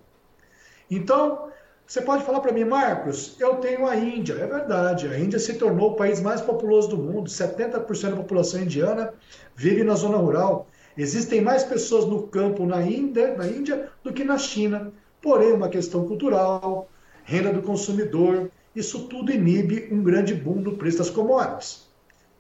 Então, 0.89 1.49
você 1.87 2.01
pode 2.01 2.23
falar 2.23 2.39
para 2.39 2.51
mim, 2.51 2.63
Marcos, 2.63 3.35
eu 3.39 3.57
tenho 3.57 3.85
a 3.87 3.95
Índia. 3.95 4.33
É 4.33 4.47
verdade, 4.47 5.07
a 5.07 5.19
Índia 5.19 5.37
se 5.37 5.53
tornou 5.53 5.91
o 5.91 5.95
país 5.95 6.19
mais 6.19 6.41
populoso 6.41 6.89
do 6.89 6.97
mundo. 6.97 7.29
70% 7.29 8.09
da 8.09 8.15
população 8.17 8.61
indiana 8.61 9.13
vive 9.55 9.83
na 9.83 9.93
zona 9.93 10.17
rural. 10.17 10.67
Existem 10.97 11.41
mais 11.41 11.63
pessoas 11.63 12.05
no 12.05 12.23
campo 12.23 12.65
na 12.65 12.81
Índia, 12.81 13.35
na 13.35 13.47
Índia 13.47 13.89
do 14.03 14.11
que 14.11 14.23
na 14.23 14.37
China. 14.37 14.91
Porém, 15.21 15.53
uma 15.53 15.69
questão 15.69 16.07
cultural, 16.07 16.89
renda 17.23 17.53
do 17.53 17.61
consumidor, 17.61 18.49
isso 18.75 19.07
tudo 19.07 19.31
inibe 19.31 19.87
um 19.91 20.01
grande 20.01 20.33
boom 20.33 20.61
do 20.61 20.73
preço 20.73 20.97
das 20.97 21.09
commodities. 21.09 21.85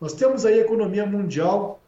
Nós 0.01 0.13
temos 0.13 0.43
aí 0.45 0.59
a 0.59 0.63
economia 0.63 1.05
mundial 1.05 1.79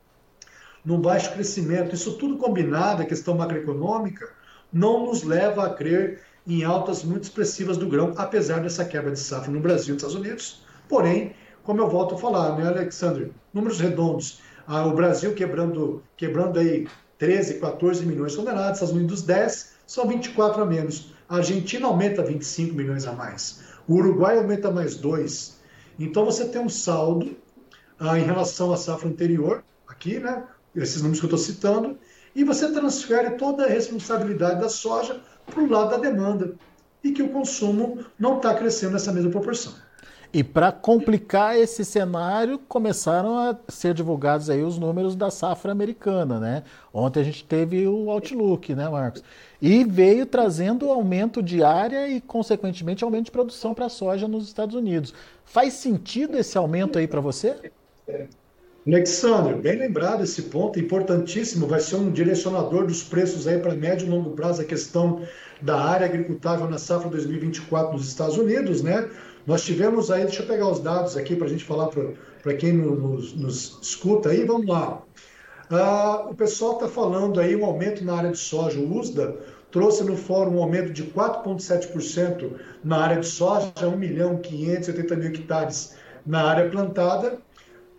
no 0.86 0.98
baixo 1.00 1.34
crescimento. 1.34 1.96
Isso 1.96 2.18
tudo 2.18 2.38
combinado, 2.38 3.02
a 3.02 3.06
questão 3.06 3.36
macroeconômica, 3.36 4.30
não 4.72 5.06
nos 5.06 5.24
leva 5.24 5.66
a 5.66 5.74
crer 5.74 6.22
em 6.48 6.64
altas 6.64 7.04
muito 7.04 7.24
expressivas 7.24 7.78
do 7.78 7.88
grão, 7.88 8.14
apesar 8.16 8.62
dessa 8.62 8.86
quebra 8.86 9.12
de 9.12 9.20
safra 9.20 9.52
no 9.52 9.60
Brasil 9.60 9.90
e 9.90 9.92
nos 9.94 10.04
Estados 10.04 10.16
Unidos. 10.16 10.64
Porém, 10.88 11.36
como 11.62 11.82
eu 11.82 11.90
volto 11.90 12.16
a 12.16 12.18
falar, 12.18 12.58
né, 12.58 12.66
Alexandre? 12.66 13.34
Números 13.54 13.82
redondos. 13.82 14.40
Ah, 14.66 14.86
o 14.86 14.94
Brasil 14.94 15.34
quebrando, 15.34 16.02
quebrando 16.16 16.58
aí 16.58 16.88
13, 17.18 17.56
14 17.56 18.06
milhões 18.06 18.32
de 18.32 18.38
toneladas, 18.38 18.78
Estados 18.78 18.96
Unidos 18.96 19.22
10, 19.24 19.74
são 19.86 20.08
24 20.08 20.64
a 20.64 20.66
menos. 20.66 21.14
A 21.28 21.38
Argentina 21.38 21.86
aumenta 21.88 22.24
25 22.24 22.74
milhões 22.74 23.06
a 23.06 23.12
mais. 23.12 23.64
O 23.86 23.96
Uruguai 23.96 24.38
aumenta 24.38 24.72
mais 24.72 24.96
2. 24.96 25.58
Então 26.00 26.24
você 26.24 26.46
tem 26.46 26.62
um 26.62 26.70
saldo 26.70 27.36
ah, 28.00 28.18
em 28.18 28.24
relação 28.24 28.72
à 28.72 28.78
safra 28.78 29.10
anterior, 29.10 29.64
aqui, 29.88 30.20
né? 30.20 30.44
Esses 30.74 31.02
números 31.02 31.20
que 31.20 31.26
eu 31.26 31.36
estou 31.36 31.40
citando, 31.40 31.98
e 32.36 32.44
você 32.44 32.72
transfere 32.72 33.32
toda 33.32 33.66
a 33.66 33.68
responsabilidade 33.68 34.62
da 34.62 34.70
soja 34.70 35.20
para 35.48 35.64
o 35.64 35.70
lado 35.70 35.90
da 35.90 35.98
demanda 35.98 36.56
e 37.04 37.12
que 37.12 37.24
o 37.24 37.30
consumo 37.30 38.06
não 38.20 38.38
está 38.38 38.54
crescendo 38.54 38.94
nessa 38.94 39.12
mesma 39.12 39.32
proporção. 39.32 39.74
E 40.34 40.44
para 40.44 40.74
complicar 40.74 41.58
esse 41.58 41.86
cenário, 41.86 42.60
começaram 42.60 43.38
a 43.38 43.56
ser 43.70 43.94
divulgados 43.94 44.50
aí 44.50 44.62
os 44.62 44.78
números 44.78 45.16
da 45.16 45.32
safra 45.32 45.72
americana, 45.72 46.40
né? 46.40 46.64
Ontem 46.94 47.22
a 47.22 47.24
gente 47.24 47.46
teve 47.46 47.88
o 47.88 48.12
Outlook, 48.12 48.76
né, 48.76 48.90
Marcos? 48.90 49.24
E 49.62 49.86
veio 49.86 50.26
trazendo 50.26 50.92
aumento 50.92 51.42
de 51.42 51.64
área 51.64 52.10
e, 52.10 52.20
consequentemente, 52.20 53.04
aumento 53.04 53.26
de 53.26 53.32
produção 53.32 53.74
para 53.74 53.86
a 53.86 53.90
soja 53.90 54.28
nos 54.28 54.48
Estados 54.48 54.76
Unidos. 54.76 55.14
Faz 55.46 55.74
sentido 55.74 56.38
esse 56.38 56.58
aumento 56.58 57.00
aí 57.00 57.08
para 57.08 57.22
você? 57.22 57.72
Alexandre, 58.88 59.54
bem 59.56 59.78
lembrado 59.78 60.24
esse 60.24 60.44
ponto, 60.44 60.80
importantíssimo, 60.80 61.68
vai 61.68 61.82
ser 61.82 61.98
um 61.98 62.10
direcionador 62.10 62.88
dos 62.88 63.04
preços 63.04 63.46
aí 63.46 63.60
para 63.60 63.76
médio 63.76 64.08
e 64.08 64.10
longo 64.10 64.30
prazo, 64.30 64.62
a 64.62 64.66
questão 64.66 65.24
da 65.62 65.78
área 65.78 66.06
agricultável 66.06 66.70
na 66.70 66.78
safra 66.78 67.10
2024 67.10 67.92
nos 67.92 68.08
Estados 68.08 68.38
Unidos, 68.38 68.82
né? 68.82 69.10
Nós 69.46 69.66
tivemos 69.66 70.10
aí, 70.10 70.24
deixa 70.24 70.42
eu 70.42 70.48
pegar 70.48 70.70
os 70.70 70.80
dados 70.80 71.18
aqui 71.18 71.36
para 71.36 71.48
a 71.48 71.50
gente 71.50 71.66
falar 71.66 71.88
para 71.88 72.54
quem 72.54 72.72
nos, 72.72 73.34
nos, 73.34 73.78
escuta 73.82 74.30
aí, 74.30 74.46
vamos 74.46 74.68
lá. 74.68 75.02
Ah, 75.70 76.26
o 76.30 76.34
pessoal 76.34 76.76
está 76.76 76.88
falando 76.88 77.42
aí 77.42 77.58
um 77.58 77.66
aumento 77.66 78.06
na 78.06 78.16
área 78.16 78.32
de 78.32 78.38
soja, 78.38 78.80
o 78.80 78.98
USDA 78.98 79.36
trouxe 79.70 80.02
no 80.06 80.16
fórum 80.16 80.58
um 80.58 80.64
aumento 80.64 80.94
de 80.94 81.04
4,7% 81.04 82.52
na 82.86 83.00
área 83.00 83.20
de 83.20 83.28
soja, 83.28 83.74
1 83.84 83.98
milhão 83.98 84.38
580 84.38 85.16
mil 85.18 85.28
hectares 85.28 85.96
na 86.26 86.44
área 86.44 86.70
plantada, 86.70 87.38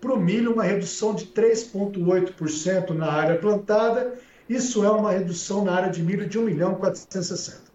para 0.00 0.12
o 0.12 0.20
milho, 0.20 0.52
uma 0.52 0.62
redução 0.62 1.14
de 1.14 1.26
3,8% 1.26 2.90
na 2.90 3.10
área 3.10 3.36
plantada. 3.36 4.14
Isso 4.48 4.84
é 4.84 4.90
uma 4.90 5.10
redução 5.10 5.64
na 5.64 5.72
área 5.72 5.90
de 5.90 6.02
milho 6.02 6.28
de 6.28 6.38
1 6.38 6.42
milhão 6.42 6.74
460. 6.76 7.68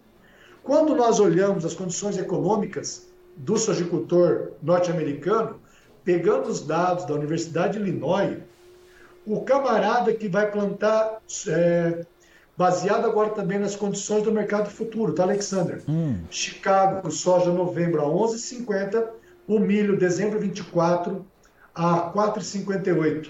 Quando 0.62 0.94
nós 0.94 1.20
olhamos 1.20 1.64
as 1.64 1.74
condições 1.74 2.16
econômicas 2.16 3.06
do 3.36 3.56
sojicultor 3.56 4.52
norte-americano, 4.62 5.60
pegando 6.02 6.48
os 6.48 6.60
dados 6.60 7.04
da 7.04 7.14
Universidade 7.14 7.74
de 7.74 7.80
Illinois, 7.80 8.38
o 9.26 9.40
camarada 9.42 10.12
que 10.12 10.28
vai 10.28 10.50
plantar, 10.50 11.20
é, 11.48 12.06
baseado 12.56 13.06
agora 13.06 13.30
também 13.30 13.58
nas 13.58 13.76
condições 13.76 14.22
do 14.22 14.32
mercado 14.32 14.70
futuro, 14.70 15.12
tá, 15.12 15.22
Alexander? 15.22 15.82
Hum. 15.88 16.20
Chicago, 16.30 17.10
soja 17.10 17.50
novembro 17.50 18.00
a 18.00 18.06
11,50, 18.06 19.06
o 19.46 19.58
milho 19.58 19.98
dezembro 19.98 20.38
24 20.38 21.24
a 21.74 22.12
4,58. 22.12 23.28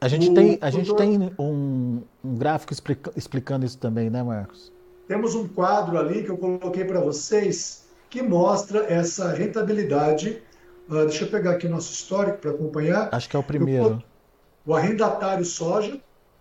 A 0.00 0.08
gente 0.08 0.30
o, 0.30 0.34
tem, 0.34 0.58
a 0.60 0.70
gente 0.70 0.94
tem 0.96 1.32
um, 1.38 2.02
um 2.22 2.34
gráfico 2.36 2.72
explica, 2.72 3.12
explicando 3.16 3.64
isso 3.64 3.78
também, 3.78 4.10
né, 4.10 4.22
Marcos? 4.22 4.72
Temos 5.08 5.34
um 5.34 5.46
quadro 5.46 5.98
ali 5.98 6.22
que 6.22 6.30
eu 6.30 6.36
coloquei 6.36 6.84
para 6.84 7.00
vocês 7.00 7.84
que 8.10 8.22
mostra 8.22 8.84
essa 8.92 9.32
rentabilidade. 9.32 10.42
Uh, 10.88 11.06
deixa 11.06 11.24
eu 11.24 11.28
pegar 11.28 11.52
aqui 11.52 11.68
nosso 11.68 11.92
histórico 11.92 12.38
para 12.38 12.50
acompanhar. 12.50 13.08
Acho 13.12 13.28
que 13.28 13.36
é 13.36 13.38
o 13.38 13.42
primeiro. 13.42 14.02
o 14.66 14.74
arrendatário 14.74 15.44
soja, 15.44 15.98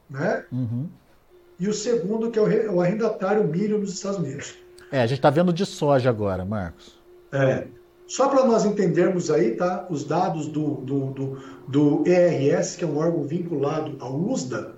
né? 0.10 0.46
Uhum. 0.52 0.90
E 1.60 1.68
o 1.68 1.74
segundo, 1.74 2.32
que 2.32 2.40
é 2.40 2.42
o, 2.42 2.76
o 2.76 2.82
arrendatário 2.82 3.44
milho 3.46 3.78
nos 3.78 3.94
Estados 3.94 4.20
Unidos. 4.20 4.56
É, 4.92 5.02
a 5.02 5.08
gente 5.08 5.20
está 5.20 5.30
vendo 5.30 5.54
de 5.54 5.66
soja 5.66 6.10
agora, 6.10 6.44
Marcos. 6.46 7.00
É. 7.32 7.66
Só 8.14 8.30
para 8.30 8.46
nós 8.46 8.64
entendermos 8.64 9.32
aí, 9.32 9.56
tá? 9.56 9.88
Os 9.90 10.04
dados 10.04 10.46
do, 10.46 10.76
do, 10.82 11.06
do, 11.14 11.38
do 11.68 12.04
ERS, 12.08 12.76
que 12.76 12.84
é 12.84 12.88
um 12.88 12.96
órgão 12.96 13.24
vinculado 13.24 13.98
ao 14.00 14.16
USDA, 14.16 14.76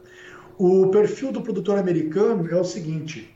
o 0.58 0.88
perfil 0.88 1.34
do 1.34 1.42
produtor 1.42 1.78
americano 1.78 2.50
é 2.50 2.56
o 2.56 2.64
seguinte: 2.64 3.36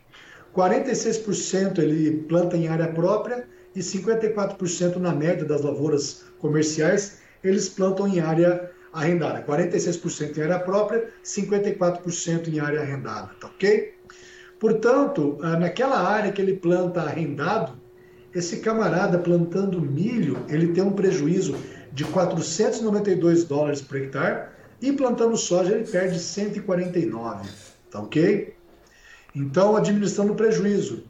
46% 0.56 1.80
ele 1.80 2.24
planta 2.30 2.56
em 2.56 2.70
área 2.70 2.88
própria 2.88 3.46
e 3.76 3.82
54% 3.82 4.96
na 4.96 5.14
média 5.14 5.44
das 5.44 5.64
lavouras 5.64 6.24
comerciais 6.40 7.20
eles 7.44 7.68
plantam 7.68 8.08
em 8.08 8.22
área 8.22 8.72
arrendada. 8.94 9.44
46% 9.44 10.38
em 10.38 10.44
área 10.44 10.60
própria, 10.60 11.10
54% 11.26 12.48
em 12.48 12.62
área 12.62 12.80
arrendada, 12.80 13.32
tá 13.38 13.48
ok? 13.48 13.96
Portanto, 14.62 15.38
ah, 15.42 15.58
naquela 15.58 16.00
área 16.00 16.32
que 16.32 16.42
ele 16.42 16.56
planta 16.56 17.02
arrendado, 17.02 17.79
esse 18.34 18.58
camarada 18.58 19.18
plantando 19.18 19.82
milho, 19.82 20.44
ele 20.48 20.68
tem 20.74 20.84
um 20.84 20.92
prejuízo 20.92 21.56
de 21.92 22.04
492 22.06 23.44
dólares 23.46 23.82
por 23.82 23.98
hectare 23.98 24.50
e 24.82 24.92
plantando 24.92 25.36
soja 25.36 25.74
ele 25.74 25.86
perde 25.86 26.20
149, 26.20 27.50
tá 27.92 28.00
ok? 28.00 28.54
Então, 29.36 29.76
administrando 29.76 30.36
prejuízo, 30.36 31.04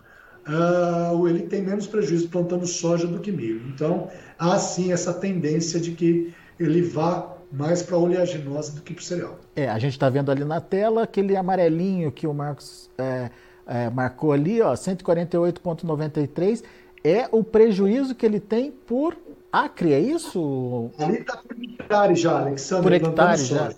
uh, 0.48 1.28
ele 1.28 1.44
tem 1.44 1.62
menos 1.62 1.88
prejuízo 1.88 2.30
plantando 2.30 2.66
soja 2.66 3.08
do 3.08 3.20
que 3.20 3.32
milho. 3.32 3.62
Então, 3.68 4.10
há 4.38 4.58
sim 4.58 4.92
essa 4.92 5.14
tendência 5.14 5.80
de 5.80 5.92
que 5.92 6.34
ele 6.60 6.82
vá 6.82 7.36
mais 7.52 7.82
para 7.82 7.96
a 7.96 8.00
oleaginosa 8.00 8.74
do 8.74 8.82
que 8.82 8.94
para 8.94 9.02
o 9.02 9.04
cereal. 9.04 9.40
É, 9.56 9.68
a 9.70 9.80
gente 9.80 9.94
está 9.94 10.10
vendo 10.10 10.32
ali 10.32 10.44
na 10.44 10.62
tela 10.62 11.04
aquele 11.04 11.36
amarelinho 11.36 12.12
que 12.12 12.28
o 12.28 12.34
Marcos 12.34 12.90
é, 12.98 13.32
é, 13.66 13.90
marcou 13.90 14.32
ali, 14.32 14.62
ó, 14.62 14.74
148,93 14.74 16.64
é 17.04 17.28
o 17.32 17.44
prejuízo 17.44 18.16
que 18.16 18.26
ele 18.26 18.40
tem 18.40 18.72
por 18.72 19.18
acre, 19.52 19.94
é 19.94 20.00
isso? 20.00 20.92
Ali 20.98 21.20
está 21.20 21.38
por 21.38 21.56
hectare 21.62 22.16
já, 22.16 22.40
Alexandre. 22.40 22.84
Por 22.84 22.94
hectare 22.94 23.44
já? 23.44 23.74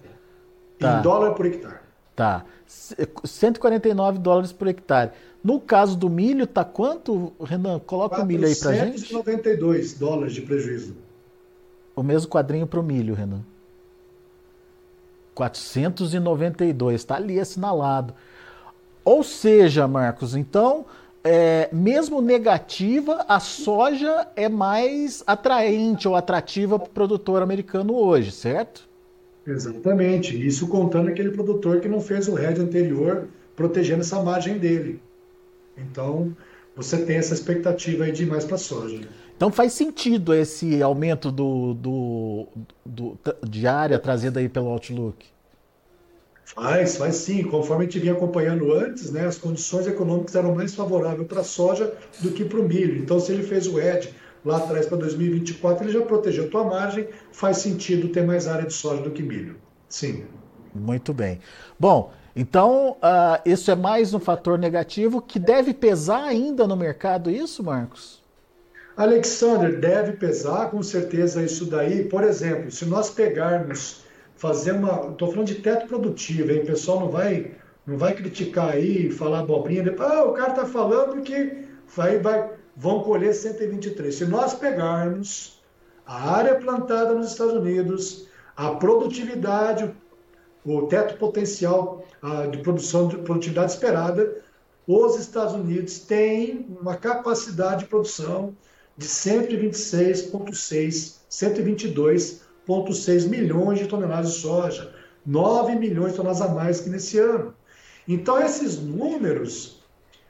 Tá. 0.80 1.00
Em 1.00 1.02
dólar 1.02 1.34
por 1.34 1.46
hectare. 1.46 1.80
Tá. 2.16 2.46
149 2.66 4.20
dólares 4.20 4.52
por 4.52 4.68
hectare. 4.68 5.12
No 5.44 5.60
caso 5.60 5.98
do 5.98 6.10
milho, 6.10 6.46
tá 6.46 6.64
quanto, 6.64 7.34
Renan? 7.42 7.80
Coloca 7.80 8.22
o 8.22 8.26
milho 8.26 8.46
aí 8.46 8.56
pra 8.56 8.74
gente. 8.74 9.10
492 9.10 9.94
dólares 9.94 10.34
de 10.34 10.42
prejuízo. 10.42 10.96
O 11.96 12.04
mesmo 12.04 12.30
quadrinho 12.30 12.68
para 12.68 12.80
o 12.80 12.84
milho, 12.84 13.14
Renan. 13.14 13.42
492, 15.34 17.02
está 17.02 17.16
ali 17.16 17.40
assinalado. 17.40 18.14
Ou 19.04 19.24
seja, 19.24 19.88
Marcos, 19.88 20.36
então 20.36 20.86
é, 21.24 21.70
mesmo 21.72 22.22
negativa, 22.22 23.26
a 23.28 23.40
soja 23.40 24.28
é 24.36 24.50
mais 24.50 25.24
atraente 25.28 26.08
ou 26.08 26.16
atrativa 26.16 26.80
para 26.80 26.88
o 26.88 26.92
produtor 26.92 27.42
americano 27.42 27.96
hoje, 27.96 28.32
certo? 28.32 28.90
Exatamente. 29.46 30.36
Isso 30.46 30.68
contando 30.68 31.10
aquele 31.10 31.32
produtor 31.32 31.80
que 31.80 31.88
não 31.88 32.00
fez 32.00 32.28
o 32.28 32.34
RED 32.34 32.60
anterior, 32.60 33.28
protegendo 33.56 34.02
essa 34.02 34.22
margem 34.22 34.58
dele. 34.58 35.02
Então, 35.78 36.36
você 36.76 36.98
tem 37.06 37.18
essa 37.18 37.34
expectativa 37.34 38.06
aí 38.06 38.12
de 38.12 38.24
ir 38.24 38.28
mais 38.28 38.46
para 38.46 38.56
a 38.56 38.60
soja. 38.60 39.08
Então 39.36 39.52
faz 39.52 39.74
sentido 39.74 40.34
esse 40.34 40.82
aumento 40.84 41.32
do, 41.32 41.74
do, 41.74 42.48
do, 42.86 43.18
de 43.48 43.66
área 43.66 43.98
trazido 43.98 44.38
aí 44.38 44.48
pelo 44.48 44.68
Outlook? 44.68 45.26
Faz, 46.54 46.98
faz 46.98 47.16
sim. 47.16 47.44
Conforme 47.44 47.84
a 47.84 47.88
gente 47.88 48.00
vinha 48.00 48.14
acompanhando 48.14 48.74
antes, 48.74 49.12
né, 49.12 49.26
as 49.26 49.38
condições 49.38 49.88
econômicas 49.88 50.36
eram 50.36 50.54
mais 50.54 50.76
favoráveis 50.76 51.28
para 51.28 51.42
a 51.42 51.44
soja 51.44 51.94
do 52.20 52.32
que 52.32 52.44
para 52.44 52.60
o 52.60 52.64
milho. 52.64 53.02
Então, 53.02 53.20
se 53.20 53.32
ele 53.32 53.44
fez 53.44 53.68
o 53.68 53.80
ED 53.80 54.10
lá 54.44 54.58
atrás 54.58 54.86
para 54.86 54.98
2024, 54.98 55.86
ele 55.86 55.94
já 55.94 56.02
protegeu 56.02 56.46
a 56.46 56.48
tua 56.48 56.64
margem, 56.64 57.08
faz 57.32 57.58
sentido 57.58 58.10
ter 58.10 58.26
mais 58.26 58.48
área 58.48 58.66
de 58.66 58.74
soja 58.74 59.02
do 59.02 59.12
que 59.12 59.24
milho. 59.24 59.56
Sim. 59.88 60.26
Muito 60.74 61.14
bem. 61.14 61.40
Bom, 61.80 62.12
então 62.36 62.98
uh, 62.98 63.42
isso 63.46 63.70
é 63.72 63.76
mais 63.76 64.14
um 64.14 64.20
fator 64.20 64.58
negativo 64.58 65.22
que 65.22 65.38
deve 65.38 65.74
pesar 65.74 66.24
ainda 66.24 66.68
no 66.68 66.76
mercado, 66.76 67.30
isso, 67.30 67.64
Marcos? 67.64 68.22
Alexander, 68.96 69.80
deve 69.80 70.14
pesar 70.14 70.70
com 70.70 70.84
certeza 70.84 71.42
isso 71.44 71.66
daí. 71.66 72.04
Por 72.04 72.24
exemplo, 72.24 72.72
se 72.72 72.86
nós 72.86 73.10
pegarmos, 73.10 74.01
fazer 74.42 74.72
uma. 74.72 75.12
Estou 75.12 75.32
falando 75.32 75.48
de 75.48 75.56
teto 75.56 75.88
produtivo, 75.88 76.52
hein? 76.52 76.62
O 76.64 76.66
pessoal 76.66 77.00
não 77.02 77.10
vai, 77.10 77.52
não 77.86 77.96
vai 77.96 78.16
criticar 78.16 78.72
aí, 78.72 79.12
falar 79.12 79.42
abobrinha, 79.42 79.84
depois, 79.84 80.12
ah, 80.12 80.24
o 80.24 80.34
cara 80.34 80.50
está 80.50 80.66
falando 80.66 81.22
que 81.22 81.68
vai, 81.96 82.18
vai, 82.18 82.50
vão 82.76 83.04
colher 83.04 83.36
123. 83.36 84.16
Se 84.16 84.26
nós 84.26 84.56
pegarmos 84.56 85.62
a 86.08 86.32
área 86.32 86.56
plantada 86.56 87.14
nos 87.14 87.30
Estados 87.32 87.54
Unidos, 87.54 88.28
a 88.58 88.72
produtividade, 88.72 89.94
o 90.66 90.88
teto 90.88 91.18
potencial 91.18 92.04
de 92.50 92.58
produção 92.60 93.08
de 93.08 93.18
produtividade 93.18 93.74
esperada, 93.74 94.42
os 94.88 95.20
Estados 95.20 95.54
Unidos 95.54 96.00
têm 96.00 96.66
uma 96.82 96.96
capacidade 96.96 97.84
de 97.84 97.90
produção 97.90 98.56
de 98.98 99.08
126,6, 99.08 101.20
122,6 102.72 103.28
milhões 103.28 103.80
de 103.80 103.88
toneladas 103.88 104.34
de 104.34 104.40
soja, 104.40 104.94
9 105.26 105.76
milhões 105.76 106.12
de 106.12 106.18
toneladas 106.18 106.42
a 106.42 106.48
mais 106.54 106.82
que 106.82 106.90
nesse 106.90 107.20
ano. 107.20 107.54
Então, 108.08 108.40
esses 108.40 108.80
números 108.80 109.82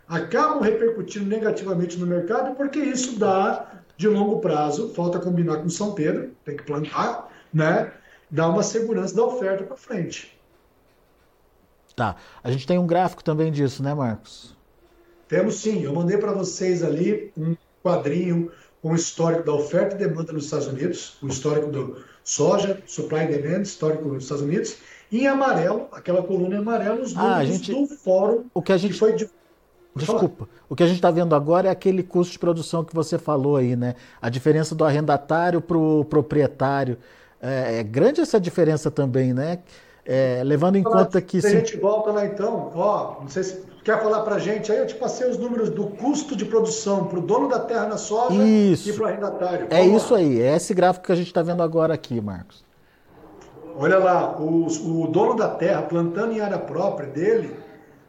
acabam 0.08 0.62
repercutindo 0.62 1.26
negativamente 1.26 1.98
no 1.98 2.06
mercado 2.06 2.56
porque 2.56 2.80
isso 2.80 3.18
dá, 3.18 3.84
de 3.96 4.08
longo 4.08 4.40
prazo, 4.40 4.94
falta 4.94 5.20
combinar 5.20 5.58
com 5.58 5.70
São 5.70 5.94
Pedro, 5.94 6.32
tem 6.44 6.58
que 6.58 6.64
plantar, 6.64 7.30
né? 7.54 7.92
Dá 8.30 8.48
uma 8.48 8.64
segurança 8.64 9.16
da 9.16 9.24
oferta 9.24 9.64
para 9.64 9.78
frente. 9.78 10.38
Tá. 11.96 12.16
A 12.44 12.52
gente 12.52 12.66
tem 12.66 12.78
um 12.78 12.88
gráfico 12.88 13.24
também 13.24 13.52
disso, 13.52 13.84
né, 13.84 13.94
Marcos? 13.94 14.56
Temos 15.28 15.56
sim. 15.56 15.84
Eu 15.84 15.94
mandei 15.94 16.18
para 16.18 16.32
vocês 16.32 16.84
ali 16.84 17.32
um 17.38 17.56
quadrinho 17.84 18.52
com 18.82 18.92
o 18.92 18.96
histórico 18.96 19.44
da 19.44 19.54
oferta 19.54 19.96
e 19.96 19.98
demanda 19.98 20.34
nos 20.34 20.46
Estados 20.46 20.68
Unidos, 20.68 21.18
o 21.22 21.28
histórico 21.28 21.68
do 21.68 22.04
soja, 22.24 22.82
supply 22.86 23.22
and 23.22 23.28
demand, 23.28 23.62
histórico 23.62 24.08
nos 24.08 24.24
Estados 24.24 24.44
Unidos, 24.44 24.78
e 25.12 25.22
em 25.22 25.28
amarelo, 25.28 25.88
aquela 25.92 26.24
coluna 26.24 26.56
em 26.56 26.60
amarelo, 26.60 27.02
os 27.02 27.14
números 27.14 27.38
ah, 27.38 27.44
gente, 27.44 27.72
do 27.72 27.88
fórum 27.88 28.46
o 28.54 28.62
que, 28.62 28.72
a 28.72 28.78
gente, 28.78 28.94
que 28.94 29.00
foi 29.00 29.14
de... 29.14 29.30
Desculpa. 29.94 30.48
O 30.70 30.76
que 30.76 30.84
a 30.84 30.88
gente 30.88 30.96
está 30.96 31.12
vendo 31.12 31.36
agora 31.36 31.68
é 31.68 31.72
aquele 31.72 32.02
custo 32.02 32.32
de 32.32 32.40
produção 32.40 32.84
que 32.84 32.96
você 32.96 33.18
falou 33.18 33.58
aí, 33.58 33.76
né? 33.76 33.96
A 34.22 34.30
diferença 34.30 34.74
do 34.74 34.86
arrendatário 34.86 35.60
para 35.60 35.78
o 35.78 36.06
proprietário. 36.06 36.98
É, 37.42 37.80
é, 37.80 37.84
grande 37.84 38.22
essa 38.22 38.40
diferença 38.40 38.90
também, 38.90 39.34
né? 39.34 39.60
É, 40.06 40.42
levando 40.46 40.78
em 40.78 40.84
conta 40.84 41.22
que. 41.22 41.42
Se 41.42 41.48
a 41.48 41.50
gente 41.50 41.76
volta 41.76 42.12
lá 42.12 42.26
então, 42.26 42.72
ó, 42.74 43.20
não 43.20 43.28
sei 43.28 43.44
se 43.44 43.62
quer 43.84 44.02
falar 44.02 44.22
para 44.22 44.36
a 44.36 44.40
gente 44.40 44.72
aí, 44.72 44.78
eu 44.78 44.88
te 44.88 44.96
passei 44.96 45.30
os 45.30 45.38
números 45.38 45.70
do 45.70 45.88
custo 45.88 46.36
de 46.36 46.46
produção 46.46 47.06
para 47.06 47.20
o 47.20 47.22
dono 47.22 47.48
da 47.48 47.60
terra 47.60 47.88
na 47.88 47.98
soja 47.98 48.44
isso. 48.44 48.90
e 48.90 48.94
para 48.94 49.04
o 49.04 49.08
arrendatário. 49.08 49.68
É 49.70 49.80
Vamos 49.80 50.04
isso 50.04 50.14
lá. 50.14 50.20
aí, 50.20 50.42
é 50.42 50.56
esse 50.56 50.74
gráfico 50.74 51.06
que 51.06 51.12
a 51.12 51.16
gente 51.16 51.28
está 51.28 51.42
vendo 51.42 51.64
agora 51.64 51.94
aqui, 51.94 52.20
Marcos. 52.22 52.64
Olha 53.76 53.98
lá, 53.98 54.38
o, 54.40 54.68
o 54.68 55.08
dono 55.08 55.36
da 55.36 55.48
terra 55.48 55.82
plantando 55.84 56.34
em 56.34 56.42
área 56.42 56.60
própria 56.60 57.08
dele, 57.08 57.56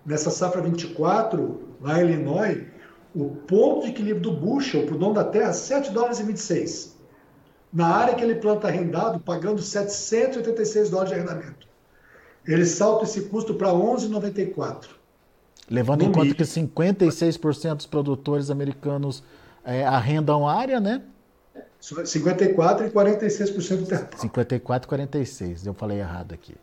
nessa 0.05 0.31
safra 0.31 0.61
24, 0.61 1.61
lá 1.81 2.01
em 2.01 2.05
Illinois, 2.05 2.67
o 3.15 3.31
ponto 3.31 3.83
de 3.83 3.91
equilíbrio 3.91 4.23
do 4.23 4.33
bushel 4.33 4.87
para 4.87 4.95
o 4.95 4.99
dono 4.99 5.15
da 5.15 5.25
terra, 5.25 5.53
7 5.53 5.91
dólares 5.93 6.19
e 6.21 6.25
26. 6.25 6.97
Na 7.73 7.87
área 7.87 8.15
que 8.15 8.23
ele 8.23 8.35
planta 8.35 8.69
arrendado, 8.69 9.21
pagando 9.21 9.63
786 9.63 10.91
dólares 10.91 11.13
de 11.13 11.19
arrendamento. 11.19 11.67
Ele 12.47 12.67
salta 12.67 13.05
esse 13.05 13.23
custo 13.23 13.55
para 13.55 13.69
11,94. 13.69 15.02
Levando 15.73 16.03
em 16.03 16.13
conta 16.13 16.35
que 16.35 16.43
56% 16.43 17.77
dos 17.77 17.87
produtores 17.87 18.51
americanos 18.51 19.25
é, 19.65 19.87
arrendam 19.87 20.47
área, 20.47 20.79
né? 20.79 21.01
54 21.81 22.87
e 22.87 22.91
46% 22.91 23.77
do 23.79 23.87
território. 23.87 24.21
54 24.21 24.87
e 24.87 24.89
46, 24.89 25.67
eu 25.67 25.73
falei 25.73 25.99
errado 25.99 26.35
aqui. 26.35 26.55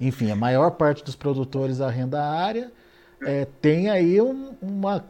Enfim, 0.00 0.30
a 0.30 0.36
maior 0.36 0.70
parte 0.70 1.04
dos 1.04 1.14
produtores 1.14 1.82
arrenda 1.82 2.22
a 2.22 2.32
área, 2.32 2.72
é, 3.22 3.46
tem 3.60 3.90
aí 3.90 4.22
um, 4.22 4.54
uma 4.62 5.04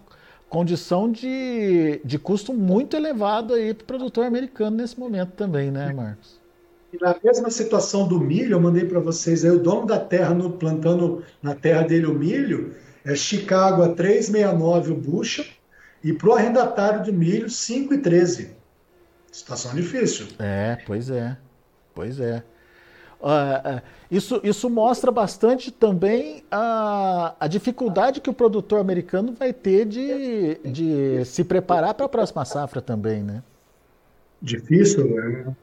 condição 0.49 1.11
de, 1.11 2.01
de 2.05 2.19
custo 2.19 2.53
muito 2.53 2.97
elevado 2.97 3.55
aí 3.55 3.73
para 3.73 3.85
o 3.85 3.87
produtor 3.87 4.27
americano 4.27 4.77
nesse 4.77 4.99
momento 4.99 5.31
também, 5.33 5.71
né, 5.71 5.93
Marcos? 5.93 6.41
E 6.93 6.99
na 7.01 7.15
mesma 7.23 7.51
situação 7.51 8.09
do 8.09 8.19
milho, 8.19 8.55
eu 8.55 8.61
mandei 8.61 8.85
para 8.85 8.99
vocês 8.99 9.45
aí, 9.45 9.51
o 9.53 9.59
dono 9.59 9.87
da 9.87 10.01
terra 10.01 10.35
no, 10.35 10.51
plantando 10.51 11.23
na 11.41 11.55
terra 11.55 11.83
dele 11.83 12.07
o 12.07 12.15
milho, 12.15 12.75
é 13.07 13.15
Chicago 13.15 13.83
a 13.83 13.95
3,69 13.95 14.91
o 14.91 14.95
bushel 14.95 15.45
e 16.03 16.13
para 16.13 16.29
o 16.29 16.33
arrendatário 16.33 17.05
de 17.05 17.13
milho 17.13 17.47
5,13. 17.47 18.49
Situação 19.31 19.75
difícil. 19.75 20.27
É, 20.39 20.79
pois 20.85 21.09
é. 21.09 21.37
Pois 21.95 22.19
é. 22.19 22.43
Uh, 23.21 23.77
uh, 23.77 23.83
isso, 24.11 24.41
isso 24.43 24.69
mostra 24.69 25.11
bastante 25.11 25.71
também 25.71 26.43
a, 26.51 27.35
a 27.39 27.47
dificuldade 27.47 28.21
que 28.21 28.29
o 28.29 28.35
produtor 28.35 28.81
americano 28.81 29.35
vai 29.39 29.53
ter 29.53 29.87
de, 29.87 30.59
de 30.65 31.25
se 31.25 31.45
preparar 31.45 31.95
para 31.95 32.07
a 32.07 32.09
próxima 32.09 32.45
safra 32.45 32.83
também, 32.83 33.23
né? 33.23 33.43
Difícil, 34.43 35.09
né? 35.09 35.55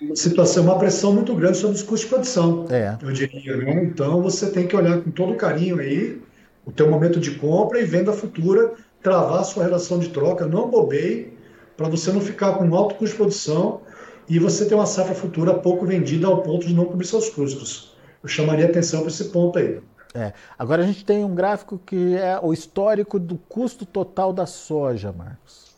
Uma 0.00 0.14
situação, 0.14 0.64
uma 0.64 0.78
pressão 0.78 1.12
muito 1.12 1.34
grande 1.34 1.56
sobre 1.56 1.76
os 1.76 1.82
custos 1.82 2.02
de 2.02 2.06
produção, 2.06 2.66
é. 2.70 2.96
eu 3.02 3.12
diria. 3.12 3.56
Né? 3.56 3.84
Então 3.84 4.22
você 4.22 4.50
tem 4.50 4.66
que 4.66 4.76
olhar 4.76 5.00
com 5.00 5.10
todo 5.10 5.34
carinho 5.34 5.80
aí 5.80 6.22
o 6.64 6.72
teu 6.72 6.90
momento 6.90 7.18
de 7.18 7.32
compra 7.32 7.80
e 7.80 7.84
venda 7.84 8.12
futura, 8.12 8.74
travar 9.02 9.40
a 9.40 9.44
sua 9.44 9.64
relação 9.64 9.98
de 9.98 10.10
troca, 10.10 10.46
não 10.46 10.70
bobeie, 10.70 11.36
para 11.76 11.88
você 11.88 12.12
não 12.12 12.20
ficar 12.20 12.54
com 12.54 12.64
um 12.64 12.74
alto 12.74 12.94
custo 12.94 13.12
de 13.12 13.16
produção 13.16 13.80
e 14.28 14.38
você 14.38 14.64
ter 14.64 14.74
uma 14.74 14.86
safra 14.86 15.14
futura 15.14 15.54
pouco 15.54 15.84
vendida 15.84 16.26
ao 16.26 16.42
ponto 16.42 16.66
de 16.66 16.74
não 16.74 16.84
cobrir 16.84 17.06
seus 17.06 17.28
custos. 17.28 17.96
Eu 18.22 18.28
chamaria 18.28 18.66
atenção 18.66 19.00
para 19.00 19.08
esse 19.08 19.24
ponto 19.24 19.58
aí. 19.58 19.80
É. 20.14 20.32
Agora 20.58 20.82
a 20.82 20.86
gente 20.86 21.04
tem 21.04 21.24
um 21.24 21.34
gráfico 21.34 21.80
que 21.84 22.16
é 22.16 22.38
o 22.40 22.52
histórico 22.52 23.18
do 23.18 23.36
custo 23.36 23.84
total 23.84 24.32
da 24.32 24.46
soja, 24.46 25.10
Marcos. 25.10 25.72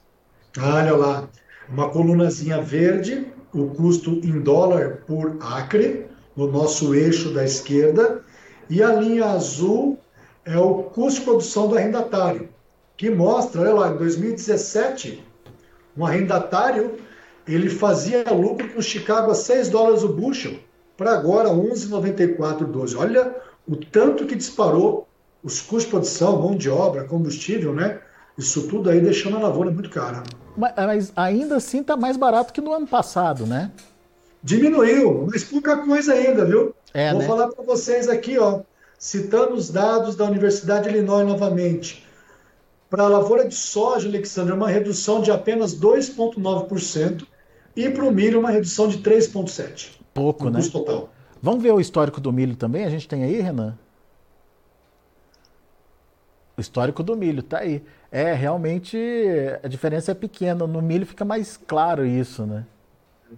Olha 0.59 0.95
lá, 0.95 1.29
uma 1.69 1.89
colunazinha 1.89 2.61
verde, 2.61 3.27
o 3.53 3.69
custo 3.69 4.11
em 4.11 4.41
dólar 4.41 5.05
por 5.07 5.39
acre, 5.41 6.07
no 6.37 6.51
nosso 6.51 6.95
eixo 6.95 7.33
da 7.33 7.45
esquerda, 7.45 8.23
e 8.69 8.83
a 8.83 8.93
linha 8.93 9.27
azul 9.27 9.99
é 10.45 10.59
o 10.59 10.85
custo 10.85 11.21
de 11.21 11.25
produção 11.25 11.69
do 11.69 11.77
arrendatário, 11.77 12.49
que 12.97 13.11
mostra, 13.11 13.63
olha 13.63 13.75
lá, 13.75 13.89
em 13.91 13.97
2017, 13.97 15.25
um 15.97 16.05
arrendatário 16.05 16.97
ele 17.47 17.69
fazia 17.69 18.25
lucro 18.31 18.69
com 18.71 18.81
Chicago 18.81 19.31
a 19.31 19.35
6 19.35 19.69
dólares 19.69 20.03
o 20.03 20.09
bushel, 20.09 20.55
para 20.97 21.13
agora 21.13 21.49
11,94,12. 21.51 22.99
Olha 22.99 23.35
o 23.67 23.77
tanto 23.77 24.27
que 24.27 24.35
disparou 24.35 25.07
os 25.43 25.61
custos 25.61 25.85
de 25.85 25.91
produção, 25.91 26.41
mão 26.41 26.57
de 26.57 26.71
obra, 26.71 27.05
combustível, 27.05 27.75
né? 27.75 28.01
Isso 28.37 28.67
tudo 28.67 28.91
aí 28.91 29.01
deixando 29.01 29.37
a 29.37 29.41
lavoura 29.41 29.71
muito 29.71 29.91
cara. 29.91 30.23
Mas, 30.57 30.73
mas 30.77 31.13
ainda 31.15 31.57
assim 31.57 31.81
está 31.81 31.97
mais 31.97 32.17
barato 32.17 32.53
que 32.53 32.61
no 32.61 32.73
ano 32.73 32.87
passado, 32.87 33.47
né? 33.47 33.71
Diminuiu, 34.43 35.27
mas 35.31 35.45
pouca 35.45 35.77
coisa 35.79 36.15
ainda, 36.15 36.45
viu? 36.45 36.75
É, 36.93 37.11
Vou 37.11 37.21
né? 37.21 37.27
falar 37.27 37.49
para 37.49 37.65
vocês 37.65 38.09
aqui, 38.09 38.39
ó, 38.39 38.61
citando 39.05 39.53
os 39.53 39.69
dados 39.69 40.17
da 40.17 40.25
Universidade 40.25 40.89
de 40.89 40.95
Illinois 40.97 41.29
novamente. 41.29 42.03
Para 42.89 43.03
a 43.03 43.09
lavoura 43.09 43.47
de 43.47 43.55
soja, 43.55 44.09
Alexandre, 44.09 44.55
uma 44.55 44.71
redução 44.71 45.21
de 45.21 45.31
apenas 45.31 45.79
2,9% 45.79 47.27
e 47.77 47.91
para 47.91 48.03
o 48.03 48.11
milho 48.11 48.41
uma 48.41 48.51
redução 48.51 48.89
de 48.89 49.01
3,7%. 49.01 49.91
Pouco, 50.15 50.49
né? 50.49 50.59
total. 50.73 51.11
Vamos 51.43 51.63
ver 51.63 51.73
o 51.73 51.81
histórico 51.81 52.19
do 52.19 52.33
milho 52.33 52.57
também? 52.57 52.87
A 52.87 52.89
gente 52.89 53.07
tem 53.07 53.25
aí, 53.25 53.43
Renan? 53.43 53.79
O 56.57 56.61
histórico 56.63 57.03
do 57.03 57.15
milho, 57.15 57.43
tá 57.43 57.59
aí. 57.59 57.83
É, 58.11 58.33
realmente 58.33 58.97
a 59.63 59.69
diferença 59.69 60.13
é 60.13 60.15
pequena. 60.15 60.67
No 60.67 60.81
milho 60.81 61.05
fica 61.05 61.27
mais 61.27 61.59
claro 61.59 62.07
isso, 62.07 62.47
né? 62.47 62.65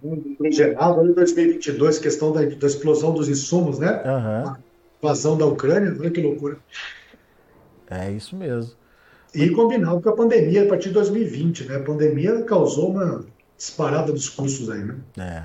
Em 0.01 0.51
geral, 0.51 1.01
ano 1.01 1.13
2022, 1.13 1.99
questão 1.99 2.31
da, 2.31 2.45
da 2.45 2.67
explosão 2.67 3.13
dos 3.13 3.27
insumos, 3.27 3.79
né? 3.79 4.01
Uhum. 4.05 4.66
Invasão 5.01 5.37
da 5.37 5.45
Ucrânia, 5.45 5.95
olha 5.99 6.11
que 6.11 6.21
loucura. 6.21 6.57
É 7.89 8.11
isso 8.11 8.35
mesmo. 8.35 8.73
E 9.33 9.49
combinado 9.49 10.01
com 10.01 10.09
a 10.09 10.15
pandemia 10.15 10.63
a 10.63 10.67
partir 10.67 10.89
de 10.89 10.95
2020, 10.95 11.65
né? 11.65 11.75
A 11.75 11.83
pandemia 11.83 12.41
causou 12.43 12.91
uma 12.91 13.25
disparada 13.57 14.11
dos 14.11 14.29
custos 14.29 14.69
aí, 14.69 14.83
né? 14.83 14.95
É. 15.17 15.43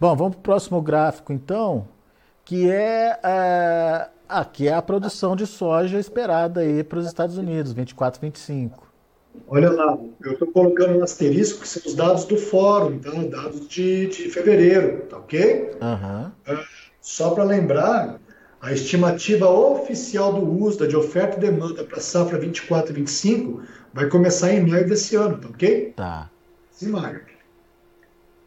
Bom, 0.00 0.16
vamos 0.16 0.36
para 0.36 0.40
o 0.40 0.42
próximo 0.42 0.80
gráfico 0.80 1.32
então, 1.32 1.86
que 2.44 2.70
é, 2.70 3.18
é, 3.22 4.08
ah, 4.28 4.44
que 4.44 4.68
é 4.68 4.72
a 4.72 4.80
produção 4.80 5.36
de 5.36 5.46
soja 5.46 5.98
esperada 5.98 6.60
aí 6.60 6.82
para 6.82 6.98
os 6.98 7.06
Estados 7.06 7.36
Unidos, 7.36 7.72
24, 7.72 8.20
25. 8.20 8.90
Olha 9.46 9.70
lá, 9.70 9.98
eu 10.22 10.32
estou 10.32 10.48
colocando 10.48 10.98
um 10.98 11.02
asterisco 11.02 11.60
que 11.60 11.68
são 11.68 11.82
os 11.86 11.94
dados 11.94 12.24
do 12.24 12.36
fórum, 12.36 12.98
tá? 12.98 13.10
dados 13.10 13.68
de, 13.68 14.06
de 14.06 14.30
fevereiro, 14.30 15.02
tá 15.02 15.18
ok? 15.18 15.72
Uhum. 15.80 16.60
só 17.00 17.30
para 17.30 17.44
lembrar, 17.44 18.18
A 18.60 18.72
estimativa 18.72 19.48
oficial 19.48 20.34
do 20.34 20.64
USDA 20.64 20.86
de 20.86 20.94
oferta 20.94 21.38
e 21.38 21.40
demanda 21.40 21.82
para 21.82 21.96
a 21.96 22.00
safra 22.00 22.38
24 22.38 22.92
e 22.92 22.96
25 22.96 23.62
vai 23.92 24.06
começar 24.08 24.52
em 24.52 24.66
maio 24.66 24.86
desse 24.86 25.16
ano, 25.16 25.38
tá 25.38 25.48
ok? 25.48 25.94
Tá. 25.96 26.30
Em 26.82 26.88
maio. 26.88 27.22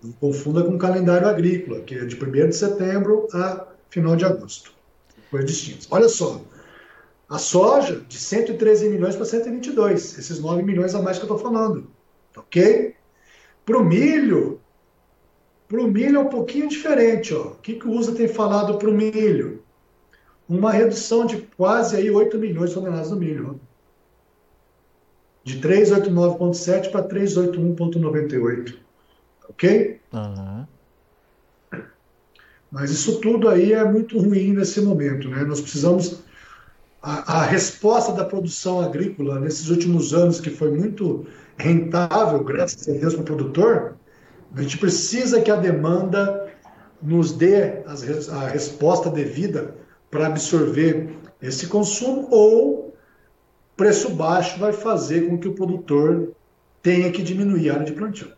Não 0.03 0.11
confunda 0.13 0.63
com 0.63 0.75
o 0.75 0.77
calendário 0.77 1.27
agrícola, 1.27 1.81
que 1.81 1.95
é 1.95 2.05
de 2.05 2.15
1 2.15 2.49
de 2.49 2.55
setembro 2.55 3.27
a 3.33 3.65
final 3.89 4.15
de 4.15 4.23
agosto. 4.23 4.71
Coisas 5.31 5.49
distintas. 5.49 5.87
Olha 5.89 6.07
só, 6.07 6.41
a 7.27 7.39
soja 7.39 8.01
de 8.07 8.17
113 8.19 8.89
milhões 8.89 9.15
para 9.15 9.25
122, 9.25 10.19
esses 10.19 10.39
9 10.39 10.61
milhões 10.61 10.93
a 10.93 11.01
mais 11.01 11.17
que 11.17 11.25
eu 11.25 11.33
estou 11.33 11.39
falando, 11.39 11.87
tá 12.31 12.41
ok? 12.41 12.93
Para 13.65 13.77
o 13.79 13.83
milho, 13.83 14.59
para 15.67 15.81
o 15.81 15.87
milho 15.87 16.17
é 16.17 16.19
um 16.19 16.29
pouquinho 16.29 16.67
diferente. 16.67 17.33
Ó. 17.33 17.47
O 17.47 17.55
que, 17.55 17.73
que 17.73 17.87
o 17.87 17.91
USA 17.91 18.11
tem 18.11 18.27
falado 18.27 18.77
para 18.77 18.89
o 18.89 18.93
milho? 18.93 19.62
Uma 20.47 20.71
redução 20.71 21.25
de 21.25 21.37
quase 21.57 21.95
aí 21.95 22.11
8 22.11 22.37
milhões 22.37 22.69
de 22.69 22.75
toneladas 22.75 23.11
no 23.11 23.17
milho. 23.17 23.59
Ó. 23.59 23.73
De 25.43 25.59
389,7 25.59 26.91
para 26.91 27.07
381,98. 27.07 28.75
Ok? 29.49 29.99
Uhum. 30.13 30.65
Mas 32.71 32.89
isso 32.89 33.19
tudo 33.19 33.49
aí 33.49 33.73
é 33.73 33.83
muito 33.83 34.17
ruim 34.17 34.53
nesse 34.53 34.81
momento. 34.81 35.29
Né? 35.29 35.43
Nós 35.43 35.61
precisamos. 35.61 36.23
A, 37.01 37.39
a 37.39 37.43
resposta 37.43 38.13
da 38.13 38.23
produção 38.23 38.79
agrícola 38.79 39.37
nesses 39.37 39.69
últimos 39.69 40.13
anos, 40.13 40.39
que 40.39 40.49
foi 40.49 40.71
muito 40.71 41.25
rentável, 41.57 42.41
graças 42.43 42.87
a 42.87 42.93
Deus, 42.93 43.13
para 43.13 43.21
o 43.21 43.25
produtor, 43.25 43.95
a 44.55 44.61
gente 44.61 44.77
precisa 44.77 45.41
que 45.41 45.51
a 45.51 45.57
demanda 45.57 46.49
nos 47.01 47.33
dê 47.33 47.83
a 48.31 48.47
resposta 48.47 49.09
devida 49.09 49.75
para 50.13 50.27
absorver 50.27 51.17
esse 51.41 51.65
consumo, 51.65 52.27
ou 52.29 52.93
preço 53.75 54.11
baixo 54.11 54.59
vai 54.59 54.71
fazer 54.71 55.27
com 55.27 55.39
que 55.39 55.47
o 55.47 55.53
produtor 55.53 56.33
tenha 56.83 57.11
que 57.11 57.23
diminuir 57.23 57.71
a 57.71 57.73
área 57.73 57.85
de 57.85 57.93
plantio. 57.93 58.31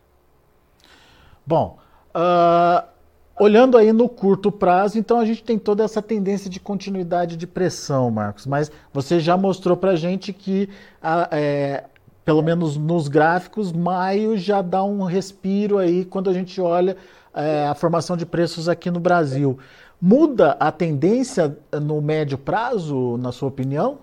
Bom, 1.46 1.78
uh, 2.14 2.82
olhando 3.38 3.76
aí 3.76 3.92
no 3.92 4.08
curto 4.08 4.50
prazo, 4.50 4.98
então 4.98 5.20
a 5.20 5.26
gente 5.26 5.44
tem 5.44 5.58
toda 5.58 5.84
essa 5.84 6.00
tendência 6.00 6.48
de 6.48 6.58
continuidade 6.58 7.36
de 7.36 7.46
pressão, 7.46 8.10
Marcos, 8.10 8.46
mas 8.46 8.72
você 8.90 9.20
já 9.20 9.36
mostrou 9.36 9.76
para 9.76 9.94
gente 9.96 10.32
que 10.32 10.70
a, 11.02 11.28
é, 11.30 11.84
pelo 12.24 12.42
menos 12.42 12.78
nos 12.78 13.06
gráficos, 13.06 13.70
maio 13.70 14.38
já 14.38 14.62
dá 14.62 14.82
um 14.82 15.04
respiro 15.04 15.76
aí 15.76 16.06
quando 16.06 16.30
a 16.30 16.32
gente 16.32 16.58
olha 16.58 16.96
é, 17.34 17.66
a 17.68 17.74
formação 17.74 18.16
de 18.16 18.24
preços 18.24 18.66
aqui 18.66 18.90
no 18.90 18.98
Brasil. 18.98 19.58
Muda 20.00 20.52
a 20.60 20.70
tendência 20.70 21.56
no 21.72 22.00
médio 22.02 22.36
prazo, 22.36 23.16
na 23.16 23.32
sua 23.32 23.48
opinião? 23.48 23.98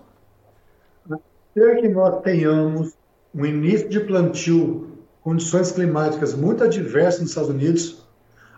Até 1.10 1.80
que 1.80 1.88
nós 1.88 2.20
tenhamos 2.22 2.94
um 3.34 3.46
início 3.46 3.88
de 3.88 4.00
plantio, 4.00 4.98
condições 5.22 5.70
climáticas 5.70 6.34
muito 6.34 6.64
adversas 6.64 7.20
nos 7.20 7.30
Estados 7.30 7.50
Unidos, 7.50 8.04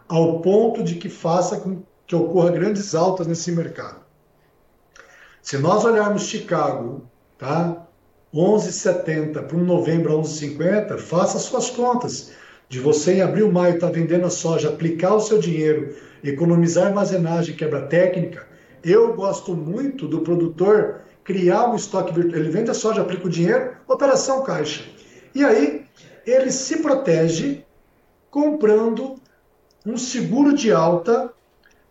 ao 0.08 0.40
ponto 0.40 0.82
de 0.82 0.94
que 0.94 1.08
faça 1.08 1.60
com 1.60 1.82
que 2.06 2.14
ocorra 2.14 2.50
grandes 2.50 2.94
altas 2.94 3.26
nesse 3.26 3.50
mercado. 3.52 4.00
Se 5.42 5.58
nós 5.58 5.84
olharmos 5.84 6.22
Chicago, 6.22 7.02
tá? 7.36 7.86
11,70 8.34 9.42
para 9.46 9.56
um 9.56 9.64
novembro 9.64 10.12
a 10.12 10.22
11,50, 10.22 10.98
faça 10.98 11.38
suas 11.38 11.70
contas. 11.70 12.32
De 12.68 12.80
você 12.80 13.14
em 13.14 13.22
abril, 13.22 13.50
maio 13.50 13.74
estar 13.74 13.88
tá 13.88 13.92
vendendo 13.92 14.26
a 14.26 14.30
soja, 14.30 14.68
aplicar 14.68 15.14
o 15.14 15.20
seu 15.20 15.38
dinheiro, 15.38 15.94
economizar 16.30 16.88
armazenagem, 16.88 17.56
quebra 17.56 17.86
técnica. 17.86 18.46
Eu 18.82 19.14
gosto 19.14 19.54
muito 19.54 20.06
do 20.06 20.20
produtor 20.20 21.02
criar 21.24 21.68
um 21.68 21.76
estoque 21.76 22.14
virtual. 22.14 22.40
Ele 22.40 22.50
vende 22.50 22.70
a 22.70 22.74
soja, 22.74 23.02
aplica 23.02 23.26
o 23.26 23.30
dinheiro, 23.30 23.76
operação 23.86 24.42
caixa. 24.42 24.84
E 25.34 25.44
aí 25.44 25.84
ele 26.24 26.50
se 26.50 26.78
protege 26.78 27.64
comprando 28.30 29.16
um 29.84 29.96
seguro 29.96 30.54
de 30.54 30.72
alta 30.72 31.32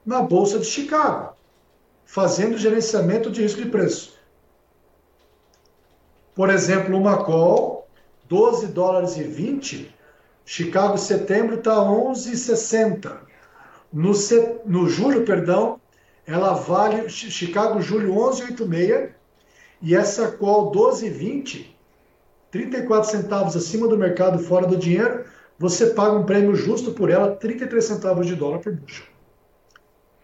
na 0.05 0.21
Bolsa 0.21 0.59
de 0.59 0.65
Chicago, 0.65 1.35
fazendo 2.05 2.57
gerenciamento 2.57 3.31
de 3.31 3.41
risco 3.41 3.61
de 3.61 3.69
preço. 3.69 4.15
Por 6.33 6.49
exemplo, 6.49 6.97
uma 6.97 7.23
call, 7.23 7.87
12 8.27 8.67
dólares 8.67 9.17
e 9.17 9.23
20, 9.23 9.95
Chicago 10.43 10.97
setembro 10.97 11.55
está 11.55 11.75
11,60. 11.75 13.17
No, 13.95 14.11
no 14.65 14.89
julho, 14.89 15.23
perdão, 15.23 15.79
ela 16.27 16.51
vale, 16.51 17.07
Chicago 17.07 17.79
julho 17.79 18.13
11,86, 18.13 19.11
e 19.81 19.95
essa 19.95 20.33
call 20.33 20.69
12,20, 20.73 21.67
34 22.51 23.09
centavos 23.09 23.55
acima 23.55 23.87
do 23.87 23.97
mercado 23.97 24.37
fora 24.37 24.67
do 24.67 24.75
dinheiro, 24.75 25.23
você 25.57 25.87
paga 25.87 26.13
um 26.13 26.25
prêmio 26.25 26.53
justo 26.55 26.91
por 26.91 27.09
ela, 27.09 27.37
33 27.37 27.85
centavos 27.85 28.27
de 28.27 28.35
dólar 28.35 28.59
por 28.59 28.73
bushel. 28.73 29.05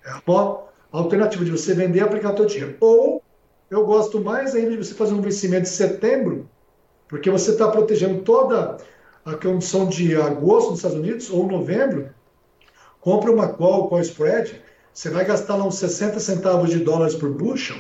É 0.03 0.12
uma 0.27 0.63
alternativa 0.91 1.45
de 1.45 1.51
você 1.51 1.73
vender 1.73 1.99
e 1.99 2.01
aplicar 2.01 2.36
seu 2.36 2.45
dinheiro. 2.45 2.75
Ou 2.81 3.23
eu 3.69 3.86
gosto 3.86 4.19
mais 4.19 4.53
ainda 4.53 4.71
de 4.71 4.77
você 4.84 4.93
fazer 4.93 5.13
um 5.13 5.21
vencimento 5.21 5.63
de 5.63 5.69
setembro, 5.69 6.49
porque 7.07 7.29
você 7.29 7.51
está 7.51 7.69
protegendo 7.69 8.21
toda 8.21 8.75
a 9.23 9.34
condição 9.36 9.88
de 9.88 10.13
agosto 10.13 10.71
nos 10.71 10.79
Estados 10.79 10.97
Unidos 10.97 11.29
ou 11.29 11.47
novembro. 11.47 12.10
Compre 13.02 13.32
uma 13.32 13.50
call, 13.50 13.90
call 13.90 14.00
spread, 14.02 14.62
você 14.94 15.10
vai 15.10 15.26
gastar 15.26 15.56
lá 15.56 15.66
uns 15.66 15.76
60 15.76 16.20
centavos 16.20 16.70
de 16.70 16.80
dólares 16.80 17.16
por 17.16 17.30
bushel, 17.30 17.78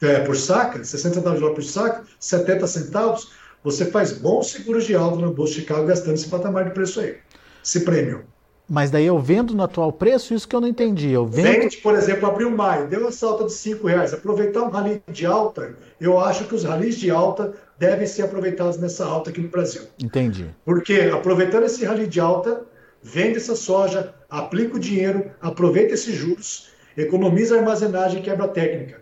é, 0.00 0.20
por 0.20 0.36
saca, 0.36 0.84
60 0.84 1.14
centavos 1.16 1.38
de 1.38 1.40
dólar 1.40 1.54
por 1.54 1.64
saca, 1.64 2.04
70 2.20 2.66
centavos, 2.66 3.32
você 3.64 3.86
faz 3.86 4.12
bons 4.12 4.50
seguros 4.50 4.84
de 4.84 4.94
alvo 4.94 5.16
no 5.16 5.32
Bolsa 5.32 5.54
de 5.54 5.60
Chicago 5.60 5.86
gastando 5.86 6.14
esse 6.14 6.28
patamar 6.28 6.64
de 6.64 6.70
preço 6.70 7.00
aí, 7.00 7.16
esse 7.64 7.80
prêmio. 7.80 8.24
Mas 8.68 8.90
daí 8.90 9.06
eu 9.06 9.18
vendo 9.18 9.54
no 9.54 9.62
atual 9.62 9.92
preço, 9.92 10.34
isso 10.34 10.46
que 10.46 10.54
eu 10.54 10.60
não 10.60 10.66
entendi. 10.66 11.10
Eu 11.10 11.24
vendo... 11.24 11.44
Vende, 11.44 11.76
por 11.78 11.94
exemplo, 11.94 12.28
abril 12.28 12.50
maio, 12.50 12.88
deu 12.88 13.00
uma 13.00 13.12
salta 13.12 13.44
de 13.44 13.52
5 13.52 13.86
reais. 13.86 14.12
Aproveitar 14.12 14.62
um 14.62 14.68
rally 14.68 15.00
de 15.08 15.24
alta, 15.24 15.76
eu 16.00 16.18
acho 16.18 16.44
que 16.44 16.54
os 16.54 16.64
ralis 16.64 16.96
de 16.96 17.08
alta 17.08 17.54
devem 17.78 18.06
ser 18.06 18.22
aproveitados 18.22 18.76
nessa 18.76 19.06
alta 19.06 19.30
aqui 19.30 19.40
no 19.40 19.48
Brasil. 19.48 19.82
Entendi. 20.02 20.50
Porque 20.64 21.10
aproveitando 21.14 21.64
esse 21.64 21.84
rally 21.84 22.08
de 22.08 22.18
alta, 22.18 22.64
vende 23.06 23.36
essa 23.36 23.54
soja, 23.54 24.12
aplica 24.28 24.76
o 24.76 24.80
dinheiro, 24.80 25.30
aproveita 25.40 25.94
esses 25.94 26.12
juros, 26.12 26.70
economiza 26.96 27.54
a 27.54 27.60
armazenagem 27.60 28.18
e 28.18 28.22
quebra 28.22 28.46
a 28.46 28.48
técnica. 28.48 29.00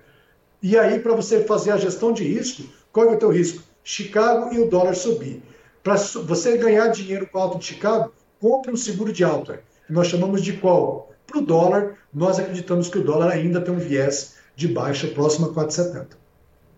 E 0.63 0.77
aí, 0.77 0.99
para 0.99 1.15
você 1.15 1.43
fazer 1.45 1.71
a 1.71 1.79
gestão 1.79 2.13
de 2.13 2.23
risco, 2.23 2.65
qual 2.93 3.09
é 3.09 3.15
o 3.15 3.19
teu 3.19 3.31
risco? 3.31 3.63
Chicago 3.83 4.53
e 4.53 4.61
o 4.61 4.69
dólar 4.69 4.95
subir. 4.95 5.43
Para 5.83 5.97
você 5.97 6.59
ganhar 6.59 6.89
dinheiro 6.89 7.27
com 7.27 7.39
a 7.39 7.43
alta 7.43 7.59
de 7.59 7.65
Chicago, 7.65 8.13
compre 8.39 8.73
um 8.73 8.77
seguro 8.77 9.11
de 9.11 9.25
alta, 9.25 9.63
que 9.87 9.93
nós 9.93 10.07
chamamos 10.09 10.43
de 10.43 10.53
qual? 10.53 11.11
Para 11.27 11.39
o 11.39 11.43
dólar, 11.43 11.97
nós 12.13 12.39
acreditamos 12.39 12.89
que 12.89 12.99
o 12.99 13.05
dólar 13.05 13.33
ainda 13.33 13.61
tem 13.61 13.73
um 13.73 13.79
viés 13.79 14.37
de 14.55 14.69
baixa 14.69 15.09
próximo 15.09 15.47
a 15.47 15.55
4,70. 15.55 16.09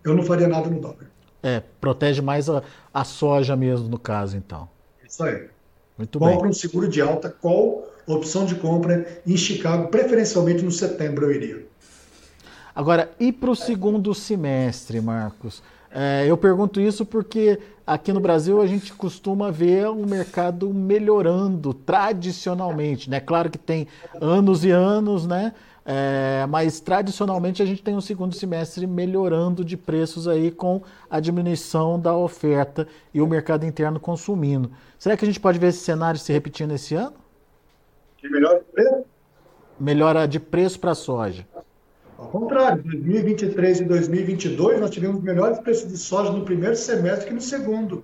Eu 0.01 0.15
não 0.15 0.23
faria 0.23 0.47
nada 0.47 0.69
no 0.69 0.79
dólar. 0.79 1.11
É, 1.43 1.61
protege 1.81 2.21
mais 2.21 2.49
a, 2.49 2.63
a 2.93 3.03
soja 3.03 3.55
mesmo, 3.55 3.89
no 3.89 3.99
caso, 3.99 4.37
então. 4.37 4.69
Isso 5.05 5.23
aí. 5.23 5.56
Muito 5.97 6.19
Compre 6.19 6.41
bem. 6.41 6.49
Um 6.49 6.53
seguro 6.53 6.87
de 6.87 7.01
alta, 7.01 7.29
qual 7.29 7.87
opção 8.05 8.45
de 8.45 8.55
compra 8.55 9.21
em 9.25 9.35
Chicago, 9.35 9.89
preferencialmente 9.89 10.63
no 10.63 10.71
setembro 10.71 11.25
eu 11.25 11.31
iria. 11.31 11.67
Agora, 12.73 13.11
e 13.19 13.31
para 13.31 13.49
o 13.49 13.55
segundo 13.55 14.13
semestre, 14.13 15.01
Marcos? 15.01 15.63
É, 15.91 16.25
eu 16.27 16.37
pergunto 16.37 16.79
isso 16.79 17.05
porque 17.05 17.59
aqui 17.85 18.13
no 18.13 18.19
Brasil 18.19 18.61
a 18.61 18.67
gente 18.67 18.93
costuma 18.93 19.49
ver 19.49 19.87
o 19.87 20.05
mercado 20.05 20.71
melhorando 20.73 21.73
tradicionalmente, 21.73 23.09
né? 23.09 23.19
Claro 23.19 23.49
que 23.49 23.57
tem 23.57 23.87
anos 24.21 24.63
e 24.63 24.69
anos, 24.69 25.25
né? 25.25 25.53
É, 25.89 26.45
mas 26.49 26.81
tradicionalmente 26.81 27.63
a 27.63 27.65
gente 27.65 27.81
tem 27.81 27.95
um 27.95 28.01
segundo 28.01 28.35
semestre 28.35 28.85
melhorando 28.85 29.63
de 29.63 29.77
preços 29.77 30.27
aí 30.27 30.51
com 30.51 30.81
a 31.09 31.21
diminuição 31.21 31.97
da 31.97 32.13
oferta 32.13 32.85
e 33.13 33.21
o 33.21 33.27
mercado 33.27 33.65
interno 33.65 33.97
consumindo. 33.97 34.69
Será 34.99 35.15
que 35.15 35.23
a 35.23 35.27
gente 35.27 35.39
pode 35.39 35.57
ver 35.57 35.67
esse 35.67 35.79
cenário 35.79 36.19
se 36.19 36.33
repetindo 36.33 36.73
esse 36.73 36.93
ano? 36.93 37.13
Que 38.17 38.27
melhora 38.27 38.59
de 38.59 38.65
preço? 38.65 39.05
Melhora 39.79 40.27
de 40.27 40.39
preço 40.41 40.77
para 40.77 40.91
a 40.91 40.95
soja. 40.95 41.47
Ao 42.17 42.27
contrário, 42.27 42.83
2023 42.83 43.79
e 43.79 43.85
2022 43.85 44.81
nós 44.81 44.89
tivemos 44.89 45.23
melhores 45.23 45.57
preços 45.59 45.89
de 45.89 45.97
soja 45.97 46.33
no 46.33 46.43
primeiro 46.43 46.75
semestre 46.75 47.29
que 47.29 47.33
no 47.33 47.39
segundo. 47.39 48.03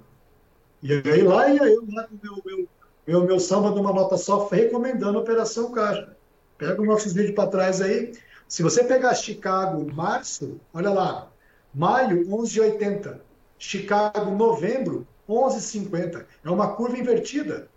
E 0.81 0.93
aí 0.93 1.21
lá 1.21 1.49
ia 1.49 1.63
eu 1.65 1.83
lá 1.91 2.03
com 2.03 2.15
meu, 2.23 2.41
meu, 2.45 2.67
meu, 3.05 3.25
meu 3.25 3.39
samba 3.41 3.71
numa 3.71 3.91
nota 3.91 4.15
só 4.15 4.47
recomendando 4.47 5.17
a 5.17 5.21
operação 5.21 5.69
caixa. 5.73 6.15
Pega 6.57 6.81
os 6.81 6.87
nossos 6.87 7.13
vídeos 7.13 7.35
para 7.35 7.49
trás 7.49 7.81
aí. 7.81 8.13
Se 8.47 8.61
você 8.61 8.83
pegar 8.83 9.15
Chicago, 9.15 9.91
março, 9.93 10.59
olha 10.73 10.89
lá, 10.89 11.27
maio, 11.73 12.27
11,80. 12.27 13.17
Chicago, 13.57 14.31
novembro, 14.31 15.07
11,50. 15.27 16.25
É 16.43 16.49
uma 16.49 16.75
curva 16.75 16.97
invertida. 16.97 17.67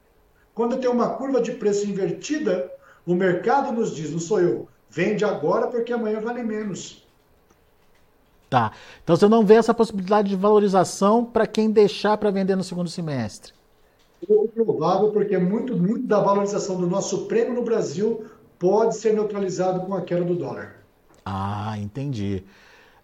Quando 0.54 0.78
tem 0.78 0.90
uma 0.90 1.10
curva 1.10 1.40
de 1.40 1.52
preço 1.52 1.86
invertida, 1.86 2.70
o 3.06 3.14
mercado 3.14 3.72
nos 3.72 3.94
diz, 3.94 4.10
não 4.10 4.18
sou 4.18 4.40
eu, 4.40 4.68
Vende 4.96 5.24
agora 5.24 5.66
porque 5.66 5.92
amanhã 5.92 6.20
vale 6.20 6.42
menos. 6.42 7.04
Tá. 8.48 8.72
Então 9.02 9.16
você 9.16 9.28
não 9.28 9.44
vê 9.44 9.54
essa 9.54 9.74
possibilidade 9.74 10.28
de 10.28 10.36
valorização 10.36 11.24
para 11.24 11.46
quem 11.46 11.70
deixar 11.70 12.16
para 12.16 12.30
vender 12.30 12.56
no 12.56 12.64
segundo 12.64 12.88
semestre? 12.88 13.52
Pouco 14.26 14.48
provável, 14.48 15.10
porque 15.10 15.36
muito, 15.36 15.76
muito 15.76 16.06
da 16.06 16.20
valorização 16.20 16.80
do 16.80 16.86
nosso 16.86 17.26
prêmio 17.26 17.54
no 17.54 17.62
Brasil 17.62 18.24
pode 18.58 18.96
ser 18.96 19.14
neutralizado 19.14 19.80
com 19.80 19.94
a 19.94 20.02
queda 20.02 20.24
do 20.24 20.34
dólar. 20.34 20.76
Ah, 21.24 21.74
entendi. 21.78 22.44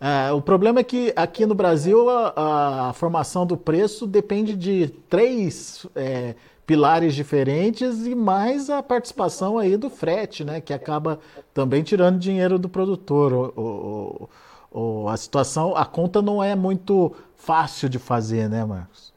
É, 0.00 0.32
o 0.32 0.42
problema 0.42 0.80
é 0.80 0.82
que 0.82 1.12
aqui 1.14 1.46
no 1.46 1.54
Brasil 1.54 2.10
a, 2.10 2.88
a 2.88 2.92
formação 2.92 3.46
do 3.46 3.56
preço 3.56 4.06
depende 4.06 4.56
de 4.56 4.88
três 5.08 5.86
é, 5.94 6.34
pilares 6.66 7.14
diferentes 7.14 8.06
e 8.06 8.14
mais 8.14 8.68
a 8.68 8.82
participação 8.82 9.58
aí 9.58 9.76
do 9.76 9.88
frete, 9.88 10.44
né? 10.44 10.60
Que 10.60 10.72
acaba 10.72 11.20
também 11.54 11.82
tirando 11.82 12.18
dinheiro 12.18 12.58
do 12.58 12.68
produtor. 12.68 13.32
O, 13.32 14.28
o, 14.72 15.00
o, 15.04 15.08
a 15.08 15.16
situação, 15.16 15.76
a 15.76 15.84
conta 15.84 16.20
não 16.20 16.42
é 16.42 16.56
muito 16.56 17.12
fácil 17.36 17.88
de 17.88 17.98
fazer, 17.98 18.48
né, 18.48 18.64
Marcos? 18.64 19.11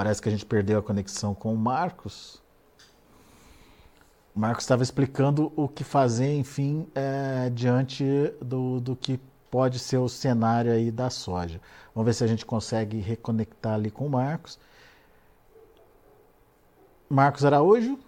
Parece 0.00 0.22
que 0.22 0.30
a 0.30 0.32
gente 0.32 0.46
perdeu 0.46 0.78
a 0.78 0.82
conexão 0.82 1.34
com 1.34 1.52
o 1.52 1.58
Marcos. 1.58 2.42
O 4.34 4.40
Marcos 4.40 4.64
estava 4.64 4.82
explicando 4.82 5.52
o 5.54 5.68
que 5.68 5.84
fazer, 5.84 6.34
enfim, 6.38 6.88
é, 6.94 7.50
diante 7.50 8.02
do, 8.40 8.80
do 8.80 8.96
que 8.96 9.20
pode 9.50 9.78
ser 9.78 9.98
o 9.98 10.08
cenário 10.08 10.72
aí 10.72 10.90
da 10.90 11.10
soja. 11.10 11.60
Vamos 11.94 12.06
ver 12.06 12.14
se 12.14 12.24
a 12.24 12.26
gente 12.26 12.46
consegue 12.46 12.98
reconectar 12.98 13.74
ali 13.74 13.90
com 13.90 14.06
o 14.06 14.08
Marcos. 14.08 14.58
Marcos 17.06 17.44
Araújo. 17.44 17.98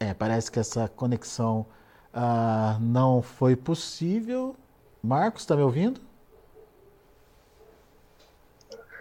É, 0.00 0.14
parece 0.14 0.50
que 0.50 0.58
essa 0.58 0.88
conexão 0.88 1.66
ah, 2.14 2.78
não 2.80 3.20
foi 3.20 3.54
possível. 3.54 4.56
Marcos, 5.02 5.42
está 5.42 5.54
me 5.54 5.60
ouvindo? 5.60 6.05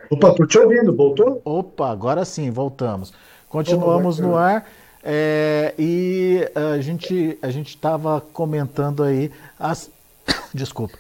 Opa, 0.09 0.29
estou 0.29 0.47
te 0.47 0.57
ouvindo, 0.57 0.95
voltou? 0.95 1.41
Opa, 1.43 1.89
agora 1.89 2.23
sim, 2.25 2.51
voltamos. 2.51 3.13
Continuamos 3.49 4.19
no 4.19 4.35
ar. 4.35 4.65
É, 5.07 5.75
e 5.77 6.49
a 6.55 6.81
gente 6.81 7.37
a 7.39 7.51
gente 7.51 7.69
estava 7.69 8.19
comentando 8.19 9.03
aí 9.03 9.31
as 9.59 9.91
desculpa 10.51 10.97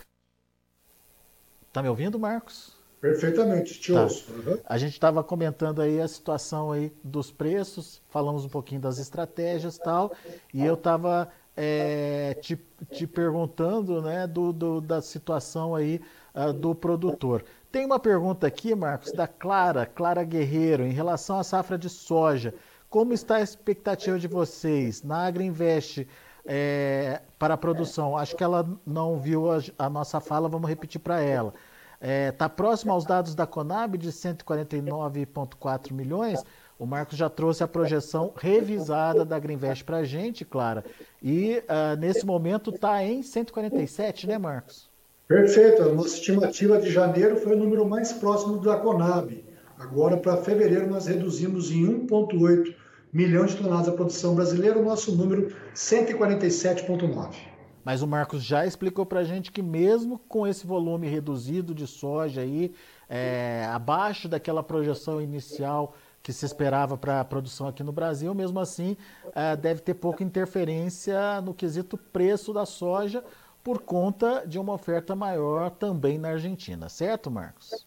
tá 1.73 1.81
me 1.81 1.89
ouvindo 1.89 2.19
Marcos 2.19 2.71
perfeitamente 3.01 3.79
te 3.79 3.91
tá. 3.91 4.03
ouço 4.03 4.31
uhum. 4.31 4.59
a 4.63 4.77
gente 4.77 4.91
estava 4.91 5.23
comentando 5.23 5.81
aí 5.81 5.99
a 5.99 6.07
situação 6.07 6.71
aí 6.71 6.93
dos 7.03 7.31
preços 7.31 7.99
falamos 8.11 8.45
um 8.45 8.49
pouquinho 8.49 8.79
das 8.79 8.99
estratégias 8.99 9.79
tal 9.79 10.13
e 10.53 10.63
eu 10.63 10.75
estava 10.75 11.27
é, 11.57 12.37
te, 12.39 12.59
te 12.91 13.07
perguntando 13.07 14.03
né 14.03 14.27
do, 14.27 14.53
do 14.53 14.81
da 14.81 15.01
situação 15.01 15.73
aí 15.73 15.99
uh, 16.35 16.53
do 16.53 16.75
produtor 16.75 17.43
tem 17.75 17.85
uma 17.85 17.99
pergunta 17.99 18.47
aqui 18.47 18.73
Marcos 18.73 19.11
da 19.11 19.27
Clara 19.27 19.85
Clara 19.85 20.23
Guerreiro 20.23 20.85
em 20.85 20.93
relação 20.93 21.37
à 21.37 21.43
safra 21.43 21.77
de 21.77 21.89
soja 21.89 22.53
como 22.89 23.11
está 23.11 23.35
a 23.35 23.41
expectativa 23.41 24.17
de 24.17 24.29
vocês 24.29 25.03
na 25.03 25.25
Agriinvest 25.25 26.07
é, 26.45 27.21
para 27.37 27.55
a 27.55 27.57
produção? 27.57 28.15
Acho 28.15 28.33
que 28.33 28.43
ela 28.45 28.65
não 28.85 29.19
viu 29.19 29.51
a, 29.51 29.59
a 29.77 29.89
nossa 29.89 30.21
fala, 30.21 30.47
vamos 30.47 30.69
repetir 30.69 31.01
para 31.01 31.19
ela. 31.19 31.53
Está 31.95 32.07
é, 32.07 32.31
tá 32.31 32.47
próximo 32.47 32.93
aos 32.93 33.03
dados 33.03 33.35
da 33.35 33.45
Conab 33.45 33.97
de 33.97 34.09
149,4 34.09 35.91
milhões. 35.91 36.45
O 36.79 36.85
Marcos 36.85 37.17
já 37.17 37.29
trouxe 37.29 37.61
a 37.61 37.67
projeção 37.67 38.31
revisada 38.37 39.25
da 39.25 39.35
Agriinvest 39.35 39.83
para 39.83 39.97
a 39.97 40.05
gente, 40.05 40.45
Clara. 40.45 40.85
E 41.21 41.61
uh, 41.67 41.99
nesse 41.99 42.25
momento 42.25 42.69
está 42.69 43.03
em 43.03 43.21
147, 43.21 44.27
né, 44.27 44.37
Marcos? 44.37 44.94
Perfeito. 45.27 45.81
A 45.81 45.89
nossa 45.89 46.15
estimativa 46.15 46.79
de 46.79 46.91
janeiro 46.91 47.37
foi 47.37 47.55
o 47.55 47.59
número 47.59 47.87
mais 47.87 48.13
próximo 48.13 48.59
da 48.59 48.77
Conab. 48.77 49.43
Agora, 49.77 50.17
para 50.17 50.37
fevereiro, 50.37 50.87
nós 50.87 51.07
reduzimos 51.07 51.71
em 51.71 52.05
1,8 52.07 52.73
milhões 53.11 53.51
de 53.51 53.57
toneladas 53.57 53.89
a 53.89 53.93
produção 53.93 54.35
brasileira, 54.35 54.79
o 54.79 54.85
nosso 54.85 55.15
número 55.15 55.53
147,9. 55.73 57.35
Mas 57.83 58.01
o 58.01 58.07
Marcos 58.07 58.43
já 58.43 58.65
explicou 58.65 59.05
para 59.05 59.19
a 59.19 59.23
gente 59.23 59.51
que 59.51 59.61
mesmo 59.61 60.19
com 60.27 60.47
esse 60.47 60.65
volume 60.65 61.07
reduzido 61.07 61.73
de 61.73 61.85
soja 61.85 62.41
aí, 62.41 62.73
é, 63.07 63.67
abaixo 63.71 64.27
daquela 64.27 64.63
projeção 64.63 65.21
inicial 65.21 65.95
que 66.21 66.33
se 66.33 66.43
esperava 66.43 66.97
para 66.97 67.19
a 67.19 67.25
produção 67.25 67.67
aqui 67.67 67.83
no 67.83 67.91
Brasil, 67.91 68.33
mesmo 68.33 68.59
assim 68.59 68.97
é, 69.35 69.55
deve 69.55 69.81
ter 69.81 69.93
pouca 69.93 70.23
interferência 70.23 71.39
no 71.41 71.53
quesito 71.53 71.95
preço 71.95 72.51
da 72.51 72.65
soja 72.65 73.23
por 73.65 73.81
conta 73.81 74.43
de 74.45 74.59
uma 74.59 74.73
oferta 74.73 75.15
maior 75.15 75.71
também 75.71 76.19
na 76.19 76.29
Argentina, 76.29 76.87
certo, 76.87 77.31
Marcos? 77.31 77.83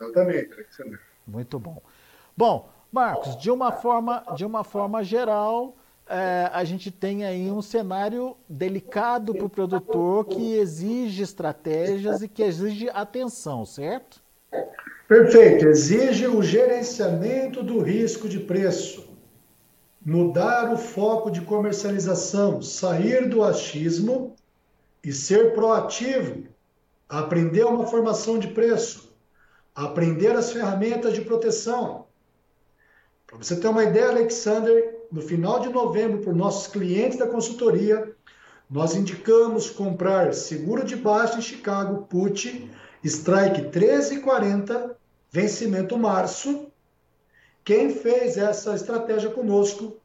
Exatamente, 0.00 0.54
Alexandre. 0.54 0.98
Muito 1.26 1.58
bom. 1.58 1.82
Bom, 2.34 2.70
Marcos, 2.90 3.36
de 3.36 3.50
uma 3.50 3.70
forma, 3.70 4.24
de 4.34 4.46
uma 4.46 4.64
forma 4.64 5.04
geral, 5.04 5.76
é, 6.08 6.48
a 6.50 6.64
gente 6.64 6.90
tem 6.90 7.26
aí 7.26 7.50
um 7.50 7.60
cenário 7.60 8.38
delicado 8.48 9.34
para 9.34 9.44
o 9.44 9.50
produtor 9.50 10.24
que 10.24 10.54
exige 10.54 11.22
estratégias 11.22 12.22
e 12.22 12.28
que 12.28 12.42
exige 12.42 12.88
atenção, 12.88 13.66
certo? 13.66 14.22
Perfeito. 15.06 15.68
Exige 15.68 16.26
o 16.26 16.42
gerenciamento 16.42 17.62
do 17.62 17.80
risco 17.80 18.30
de 18.30 18.40
preço, 18.40 19.06
mudar 20.00 20.72
o 20.72 20.78
foco 20.78 21.30
de 21.30 21.42
comercialização, 21.42 22.62
sair 22.62 23.28
do 23.28 23.44
achismo 23.44 24.34
e 25.08 25.12
ser 25.12 25.54
proativo, 25.54 26.46
aprender 27.08 27.64
uma 27.64 27.86
formação 27.86 28.38
de 28.38 28.48
preço, 28.48 29.10
aprender 29.74 30.36
as 30.36 30.52
ferramentas 30.52 31.14
de 31.14 31.22
proteção 31.22 32.06
para 33.26 33.38
você 33.38 33.56
ter 33.56 33.68
uma 33.68 33.84
ideia, 33.84 34.08
Alexander, 34.08 35.06
no 35.10 35.22
final 35.22 35.60
de 35.60 35.68
novembro, 35.68 36.22
por 36.22 36.34
nossos 36.34 36.66
clientes 36.66 37.18
da 37.18 37.26
consultoria, 37.26 38.14
nós 38.70 38.94
indicamos 38.94 39.68
comprar 39.70 40.34
seguro 40.34 40.84
de 40.84 40.96
baixa 40.96 41.38
em 41.38 41.42
Chicago, 41.42 42.06
put, 42.06 42.70
strike 43.04 43.60
1340, 43.60 44.96
vencimento 45.30 45.98
março. 45.98 46.66
Quem 47.64 47.94
fez 47.94 48.36
essa 48.38 48.74
estratégia 48.74 49.28
conosco 49.28 49.96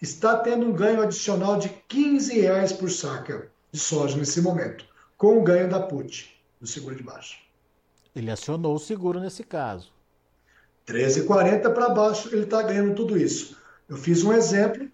está 0.00 0.36
tendo 0.36 0.66
um 0.66 0.72
ganho 0.72 1.02
adicional 1.02 1.58
de 1.58 1.70
15 1.88 2.40
reais 2.40 2.72
por 2.72 2.90
saca 2.90 3.50
de 3.76 3.82
soja 3.82 4.16
nesse 4.16 4.40
momento, 4.40 4.86
com 5.18 5.38
o 5.38 5.42
ganho 5.42 5.68
da 5.68 5.80
put, 5.80 6.34
do 6.58 6.66
seguro 6.66 6.96
de 6.96 7.02
baixa. 7.02 7.36
Ele 8.14 8.30
acionou 8.30 8.74
o 8.74 8.78
seguro 8.78 9.20
nesse 9.20 9.44
caso. 9.44 9.92
13,40 10.88 11.74
para 11.74 11.90
baixo, 11.90 12.30
ele 12.32 12.44
está 12.44 12.62
ganhando 12.62 12.94
tudo 12.94 13.18
isso. 13.18 13.54
Eu 13.86 13.98
fiz 13.98 14.24
um 14.24 14.32
exemplo, 14.32 14.88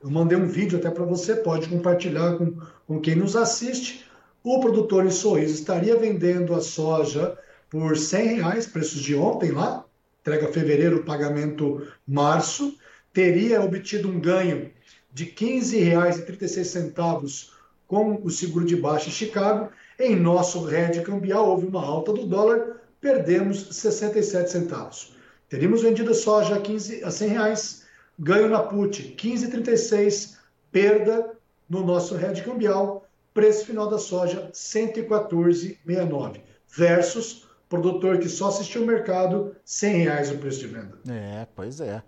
eu 0.00 0.08
mandei 0.08 0.38
um 0.38 0.46
vídeo 0.46 0.78
até 0.78 0.88
para 0.88 1.04
você, 1.04 1.34
pode 1.34 1.68
compartilhar 1.68 2.36
com, 2.36 2.56
com 2.86 3.00
quem 3.00 3.16
nos 3.16 3.34
assiste. 3.34 4.06
O 4.44 4.60
produtor 4.60 5.04
em 5.04 5.10
Sorriso 5.10 5.54
estaria 5.54 5.96
vendendo 5.96 6.54
a 6.54 6.60
soja 6.60 7.36
por 7.68 7.96
100 7.96 8.36
reais, 8.36 8.66
preços 8.66 9.02
de 9.02 9.16
ontem 9.16 9.50
lá, 9.50 9.84
entrega 10.20 10.52
fevereiro, 10.52 11.04
pagamento 11.04 11.84
março, 12.06 12.78
teria 13.12 13.60
obtido 13.60 14.08
um 14.08 14.20
ganho 14.20 14.70
de 15.12 15.24
R$ 15.24 15.32
15,36 15.32 17.50
com 17.90 18.20
o 18.22 18.30
seguro 18.30 18.64
de 18.64 18.76
baixa 18.76 19.08
em 19.08 19.12
Chicago. 19.12 19.68
Em 19.98 20.14
nosso 20.14 20.62
rede 20.64 21.00
cambial 21.02 21.48
houve 21.48 21.66
uma 21.66 21.84
alta 21.84 22.12
do 22.12 22.24
dólar, 22.24 22.82
perdemos 23.00 23.66
67 23.74 24.48
centavos. 24.48 25.16
Teríamos 25.48 25.82
vendido 25.82 26.14
soja 26.14 26.54
a, 26.54 26.60
15, 26.60 27.02
a 27.02 27.10
100 27.10 27.28
reais, 27.28 27.84
ganho 28.16 28.48
na 28.48 28.60
PUT 28.60 29.16
15,36, 29.18 30.36
perda 30.70 31.32
no 31.68 31.84
nosso 31.84 32.14
rede 32.14 32.44
cambial, 32.44 33.08
preço 33.34 33.66
final 33.66 33.90
da 33.90 33.98
soja 33.98 34.48
114,69, 34.52 36.42
versus 36.68 37.48
produtor 37.68 38.18
que 38.18 38.28
só 38.28 38.50
assistiu 38.50 38.84
o 38.84 38.86
mercado, 38.86 39.56
100 39.64 39.96
reais 39.96 40.30
o 40.30 40.38
preço 40.38 40.60
de 40.60 40.68
venda. 40.68 40.96
É, 41.08 41.44
pois 41.56 41.80
é. 41.80 42.00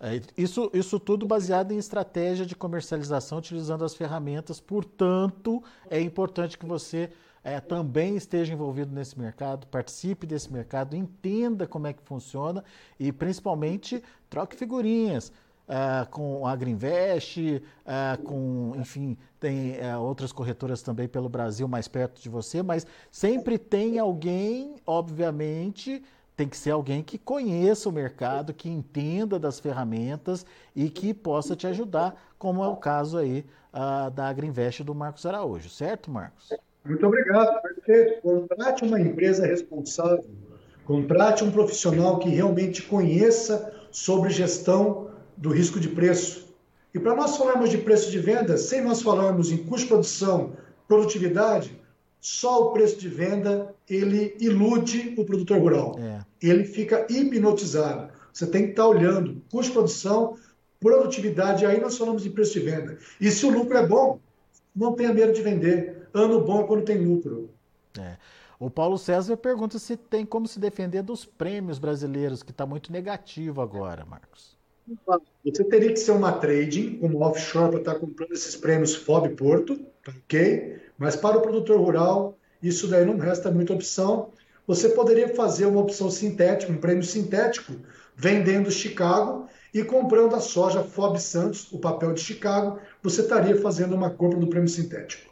É. 0.00 0.20
Isso, 0.36 0.70
isso 0.72 1.00
tudo 1.00 1.26
baseado 1.26 1.72
em 1.72 1.78
estratégia 1.78 2.46
de 2.46 2.54
comercialização, 2.54 3.38
utilizando 3.38 3.84
as 3.84 3.94
ferramentas. 3.94 4.60
Portanto, 4.60 5.62
é 5.90 6.00
importante 6.00 6.56
que 6.56 6.66
você 6.66 7.10
é, 7.42 7.60
também 7.60 8.16
esteja 8.16 8.52
envolvido 8.52 8.94
nesse 8.94 9.18
mercado, 9.18 9.66
participe 9.66 10.26
desse 10.26 10.52
mercado, 10.52 10.94
entenda 10.94 11.66
como 11.66 11.86
é 11.86 11.92
que 11.92 12.02
funciona 12.02 12.64
e 12.98 13.10
principalmente 13.10 14.02
troque 14.30 14.56
figurinhas. 14.56 15.32
Uh, 15.68 16.08
com 16.08 16.46
a 16.46 16.52
Agriinvest, 16.52 17.36
uh, 17.36 18.22
com, 18.22 18.72
enfim, 18.78 19.18
tem 19.38 19.72
uh, 19.72 20.00
outras 20.00 20.32
corretoras 20.32 20.80
também 20.80 21.06
pelo 21.06 21.28
Brasil 21.28 21.68
mais 21.68 21.86
perto 21.86 22.22
de 22.22 22.28
você, 22.30 22.62
mas 22.62 22.86
sempre 23.10 23.58
tem 23.58 23.98
alguém, 23.98 24.76
obviamente, 24.86 26.02
tem 26.38 26.48
que 26.48 26.56
ser 26.56 26.70
alguém 26.70 27.02
que 27.02 27.18
conheça 27.18 27.88
o 27.88 27.92
mercado, 27.92 28.54
que 28.54 28.68
entenda 28.68 29.40
das 29.40 29.58
ferramentas 29.58 30.46
e 30.74 30.88
que 30.88 31.12
possa 31.12 31.56
te 31.56 31.66
ajudar, 31.66 32.14
como 32.38 32.62
é 32.62 32.68
o 32.68 32.76
caso 32.76 33.18
aí 33.18 33.44
uh, 33.74 34.08
da 34.12 34.28
Agriinvest 34.28 34.84
do 34.84 34.94
Marcos 34.94 35.26
Araújo, 35.26 35.68
certo, 35.68 36.12
Marcos? 36.12 36.50
Muito 36.84 37.04
obrigado, 37.04 37.60
perfeito. 37.60 38.22
Contrate 38.22 38.84
uma 38.84 39.00
empresa 39.00 39.44
responsável, 39.44 40.30
contrate 40.84 41.42
um 41.42 41.50
profissional 41.50 42.20
que 42.20 42.28
realmente 42.28 42.82
conheça 42.82 43.74
sobre 43.90 44.30
gestão 44.30 45.10
do 45.36 45.50
risco 45.50 45.80
de 45.80 45.88
preço. 45.88 46.54
E 46.94 47.00
para 47.00 47.16
nós 47.16 47.36
falarmos 47.36 47.68
de 47.68 47.78
preço 47.78 48.12
de 48.12 48.18
venda, 48.20 48.56
sem 48.56 48.80
nós 48.80 49.02
falarmos 49.02 49.50
em 49.50 49.56
custo 49.56 49.86
de 49.86 49.88
produção, 49.88 50.52
produtividade, 50.86 51.76
só 52.20 52.68
o 52.68 52.72
preço 52.72 52.96
de 52.96 53.08
venda 53.08 53.74
ele 53.88 54.36
ilude 54.40 55.14
o 55.16 55.24
produtor 55.24 55.58
rural. 55.58 55.96
É. 55.98 56.20
Ele 56.40 56.64
fica 56.64 57.06
hipnotizado. 57.08 58.12
Você 58.32 58.46
tem 58.46 58.64
que 58.64 58.70
estar 58.70 58.86
olhando 58.86 59.42
custo 59.50 59.70
de 59.70 59.72
produção, 59.72 60.36
produtividade, 60.78 61.66
aí 61.66 61.80
nós 61.80 61.98
falamos 61.98 62.22
de 62.22 62.30
preço 62.30 62.52
de 62.54 62.60
venda. 62.60 62.98
E 63.20 63.30
se 63.30 63.44
o 63.44 63.50
lucro 63.50 63.76
é 63.76 63.86
bom, 63.86 64.20
não 64.74 64.94
tenha 64.94 65.12
medo 65.12 65.32
de 65.32 65.42
vender. 65.42 66.08
Ano 66.14 66.40
bom 66.40 66.60
é 66.60 66.66
quando 66.66 66.84
tem 66.84 66.98
lucro. 66.98 67.50
É. 67.98 68.16
O 68.60 68.68
Paulo 68.70 68.98
César 68.98 69.36
pergunta 69.36 69.78
se 69.78 69.96
tem 69.96 70.26
como 70.26 70.46
se 70.46 70.58
defender 70.58 71.02
dos 71.02 71.24
prêmios 71.24 71.78
brasileiros, 71.78 72.42
que 72.42 72.50
está 72.50 72.66
muito 72.66 72.92
negativo 72.92 73.60
agora, 73.60 74.04
Marcos. 74.04 74.56
Você 75.44 75.64
teria 75.64 75.92
que 75.92 75.98
ser 75.98 76.12
uma 76.12 76.32
trading, 76.32 76.98
uma 77.02 77.28
offshore, 77.28 77.70
para 77.70 77.78
estar 77.80 77.94
tá 77.94 78.00
comprando 78.00 78.32
esses 78.32 78.56
prêmios 78.56 78.94
FOB 78.94 79.30
Porto, 79.30 79.76
tá 80.02 80.12
ok? 80.24 80.80
Mas 80.96 81.14
para 81.14 81.38
o 81.38 81.42
produtor 81.42 81.78
rural, 81.78 82.37
isso 82.62 82.88
daí 82.88 83.04
não 83.04 83.16
resta 83.16 83.50
muita 83.50 83.72
opção. 83.72 84.30
Você 84.66 84.90
poderia 84.90 85.34
fazer 85.34 85.66
uma 85.66 85.80
opção 85.80 86.10
sintética, 86.10 86.72
um 86.72 86.76
prêmio 86.76 87.02
sintético, 87.02 87.74
vendendo 88.14 88.70
Chicago 88.70 89.48
e 89.72 89.82
comprando 89.84 90.34
a 90.34 90.40
soja 90.40 90.82
FOB 90.82 91.18
Santos, 91.18 91.72
o 91.72 91.78
papel 91.78 92.12
de 92.12 92.20
Chicago, 92.20 92.78
você 93.02 93.22
estaria 93.22 93.60
fazendo 93.60 93.94
uma 93.94 94.10
compra 94.10 94.38
do 94.38 94.48
prêmio 94.48 94.68
sintético. 94.68 95.28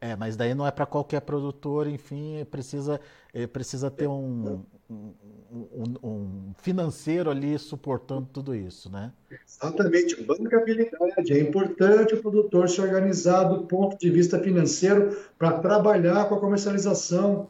É, 0.00 0.16
mas 0.16 0.36
daí 0.36 0.52
não 0.52 0.66
é 0.66 0.70
para 0.72 0.84
qualquer 0.84 1.20
produtor, 1.20 1.86
enfim, 1.86 2.44
precisa, 2.50 3.00
precisa 3.52 3.88
ter 3.88 4.08
um, 4.08 4.64
um, 4.92 5.66
um, 5.72 6.08
um, 6.08 6.52
financeiro 6.58 7.30
ali 7.30 7.58
suportando 7.58 8.28
tudo 8.32 8.54
isso, 8.54 8.90
né? 8.90 9.12
Exatamente, 9.46 10.22
bancabilidade. 10.22 11.32
É 11.32 11.40
importante 11.40 12.14
o 12.14 12.22
produtor 12.22 12.68
se 12.68 12.80
organizar 12.80 13.44
do 13.44 13.62
ponto 13.66 13.98
de 13.98 14.10
vista 14.10 14.38
financeiro 14.38 15.16
para 15.38 15.58
trabalhar 15.58 16.28
com 16.28 16.34
a 16.34 16.40
comercialização. 16.40 17.48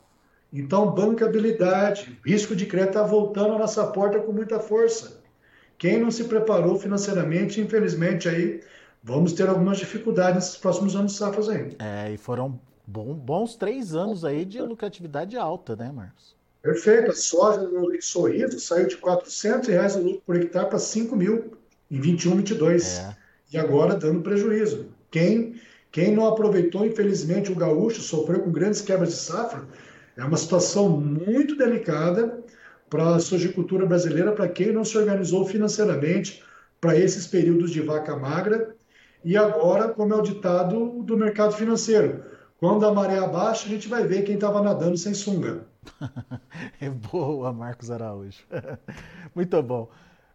Então, 0.52 0.92
bancabilidade, 0.92 2.18
risco 2.24 2.54
de 2.54 2.66
crédito 2.66 2.90
está 2.90 3.02
voltando 3.02 3.54
à 3.54 3.58
nossa 3.58 3.86
porta 3.86 4.20
com 4.20 4.32
muita 4.32 4.60
força. 4.60 5.22
Quem 5.78 5.98
não 5.98 6.10
se 6.10 6.24
preparou 6.24 6.78
financeiramente, 6.78 7.60
infelizmente, 7.60 8.28
aí 8.28 8.60
vamos 9.02 9.32
ter 9.32 9.48
algumas 9.48 9.78
dificuldades 9.78 10.34
nesses 10.34 10.56
próximos 10.56 10.94
anos 10.94 11.16
safras 11.16 11.48
ainda. 11.48 11.76
É, 11.78 12.12
e 12.12 12.16
foram 12.16 12.60
bons 12.86 13.56
três 13.56 13.94
anos 13.94 14.24
aí 14.24 14.44
de 14.44 14.60
lucratividade 14.60 15.36
alta, 15.36 15.74
né, 15.74 15.90
Marcos? 15.90 16.36
Perfeito. 16.62 17.10
A 17.10 17.14
soja 17.14 17.60
no 17.62 17.90
Sorriso 18.00 18.60
saiu 18.60 18.86
de 18.86 18.96
400 18.96 19.68
reais 19.68 19.96
o 19.96 20.02
lucro 20.02 20.22
por 20.24 20.36
hectare 20.36 20.68
para 20.68 20.78
5 20.78 21.14
mil 21.16 21.52
em 21.90 22.00
21, 22.00 22.36
22. 22.36 22.98
É. 22.98 23.16
E 23.52 23.58
agora 23.58 23.94
dando 23.94 24.22
prejuízo. 24.22 24.86
Quem, 25.10 25.60
quem 25.90 26.14
não 26.14 26.26
aproveitou, 26.26 26.86
infelizmente, 26.86 27.52
o 27.52 27.56
gaúcho 27.56 28.00
sofreu 28.00 28.40
com 28.40 28.52
grandes 28.52 28.80
quebras 28.80 29.10
de 29.10 29.16
safra. 29.16 29.64
É 30.16 30.24
uma 30.24 30.36
situação 30.36 30.88
muito 30.88 31.56
delicada 31.56 32.42
para 32.88 33.16
a 33.16 33.18
sojicultura 33.18 33.84
brasileira, 33.84 34.32
para 34.32 34.48
quem 34.48 34.72
não 34.72 34.84
se 34.84 34.96
organizou 34.96 35.44
financeiramente 35.46 36.42
para 36.80 36.96
esses 36.96 37.26
períodos 37.26 37.70
de 37.70 37.80
vaca 37.80 38.16
magra 38.16 38.74
e 39.24 39.36
agora, 39.36 39.88
como 39.88 40.12
é 40.12 40.16
o 40.16 40.22
ditado 40.22 41.02
do 41.02 41.16
mercado 41.16 41.54
financeiro, 41.54 42.24
quando 42.62 42.86
a 42.86 42.94
maré 42.94 43.18
abaixa, 43.18 43.66
a 43.66 43.68
gente 43.68 43.88
vai 43.88 44.06
ver 44.06 44.22
quem 44.22 44.36
estava 44.36 44.62
nadando 44.62 44.96
sem 44.96 45.12
sunga. 45.12 45.66
é 46.80 46.88
boa, 46.88 47.52
Marcos 47.52 47.90
Araújo. 47.90 48.38
muito 49.34 49.60
bom. 49.64 49.88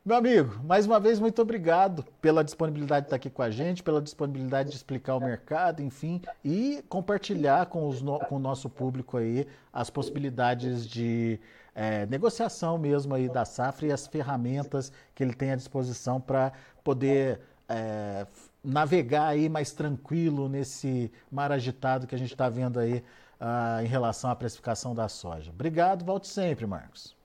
Meu 0.04 0.18
amigo, 0.18 0.62
mais 0.66 0.86
uma 0.86 1.00
vez, 1.00 1.22
muito 1.22 1.42
obrigado 1.42 2.04
pela 2.22 2.44
disponibilidade 2.44 3.04
de 3.04 3.08
estar 3.08 3.16
aqui 3.16 3.30
com 3.30 3.42
a 3.42 3.50
gente, 3.50 3.82
pela 3.82 4.02
disponibilidade 4.02 4.72
de 4.72 4.76
explicar 4.76 5.16
o 5.16 5.22
mercado, 5.22 5.82
enfim, 5.82 6.22
e 6.44 6.84
compartilhar 6.90 7.68
com, 7.68 7.90
no, 7.94 8.20
com 8.20 8.36
o 8.36 8.40
nosso 8.40 8.70
público 8.70 9.16
aí 9.16 9.48
as 9.72 9.90
possibilidades 9.90 10.86
de 10.86 11.40
é, 11.74 12.06
negociação 12.08 12.78
mesmo 12.78 13.16
aí 13.16 13.30
da 13.30 13.46
safra 13.46 13.88
e 13.88 13.92
as 13.94 14.06
ferramentas 14.06 14.92
que 15.16 15.24
ele 15.24 15.34
tem 15.34 15.52
à 15.52 15.56
disposição 15.56 16.20
para 16.20 16.52
poder 16.84 17.40
é, 17.70 18.28
navegar 18.67 19.27
aí 19.27 19.47
mais 19.47 19.71
tranquilo 19.71 20.49
nesse 20.49 21.10
mar 21.32 21.51
agitado 21.53 22.06
que 22.06 22.13
a 22.13 22.17
gente 22.17 22.34
está 22.34 22.49
vendo 22.49 22.80
aí 22.80 23.01
uh, 23.39 23.82
em 23.82 23.88
relação 23.88 24.30
à 24.30 24.36
precificação 24.36 24.93
da 24.93 25.08
soja. 25.08 25.51
Obrigado, 25.51 26.03
volte 26.03 26.27
sempre, 26.27 26.65
Marcos. 26.65 27.15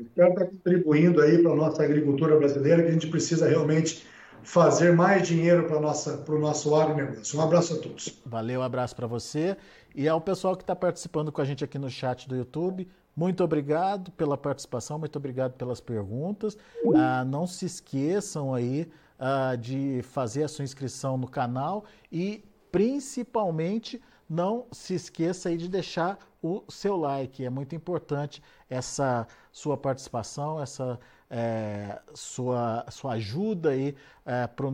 Espero 0.00 0.32
estar 0.32 0.46
contribuindo 0.46 1.22
aí 1.22 1.40
para 1.40 1.52
a 1.52 1.56
nossa 1.56 1.84
agricultura 1.84 2.36
brasileira, 2.36 2.82
que 2.82 2.88
a 2.88 2.92
gente 2.92 3.06
precisa 3.06 3.48
realmente 3.48 4.04
fazer 4.42 4.92
mais 4.92 5.28
dinheiro 5.28 5.64
para 5.64 5.76
o 5.76 6.38
nosso 6.40 6.74
agronegócio. 6.74 7.38
Um 7.38 7.42
abraço 7.42 7.74
a 7.74 7.76
todos. 7.76 8.20
Valeu, 8.26 8.60
um 8.60 8.64
abraço 8.64 8.96
para 8.96 9.06
você 9.06 9.56
e 9.94 10.08
ao 10.08 10.20
pessoal 10.20 10.56
que 10.56 10.64
está 10.64 10.74
participando 10.74 11.30
com 11.30 11.40
a 11.40 11.44
gente 11.44 11.62
aqui 11.62 11.78
no 11.78 11.88
chat 11.88 12.28
do 12.28 12.34
YouTube. 12.34 12.88
Muito 13.14 13.44
obrigado 13.44 14.10
pela 14.12 14.36
participação, 14.36 14.98
muito 14.98 15.16
obrigado 15.16 15.52
pelas 15.52 15.80
perguntas. 15.80 16.56
Ah, 16.96 17.24
não 17.24 17.46
se 17.46 17.66
esqueçam 17.66 18.54
aí 18.54 18.88
uh, 19.18 19.56
de 19.56 20.00
fazer 20.02 20.44
a 20.44 20.48
sua 20.48 20.64
inscrição 20.64 21.16
no 21.16 21.28
canal 21.28 21.84
e 22.10 22.44
principalmente 22.70 24.00
não 24.28 24.66
se 24.70 24.94
esqueça 24.94 25.48
aí 25.48 25.56
de 25.56 25.68
deixar 25.68 26.18
o 26.42 26.62
seu 26.68 26.96
like. 26.96 27.44
É 27.44 27.50
muito 27.50 27.74
importante 27.74 28.42
essa 28.68 29.26
sua 29.50 29.76
participação, 29.76 30.60
essa 30.60 30.98
é, 31.30 32.00
sua, 32.14 32.84
sua 32.90 33.12
ajuda 33.12 33.70
aí 33.70 33.94
é, 34.24 34.46
para 34.46 34.66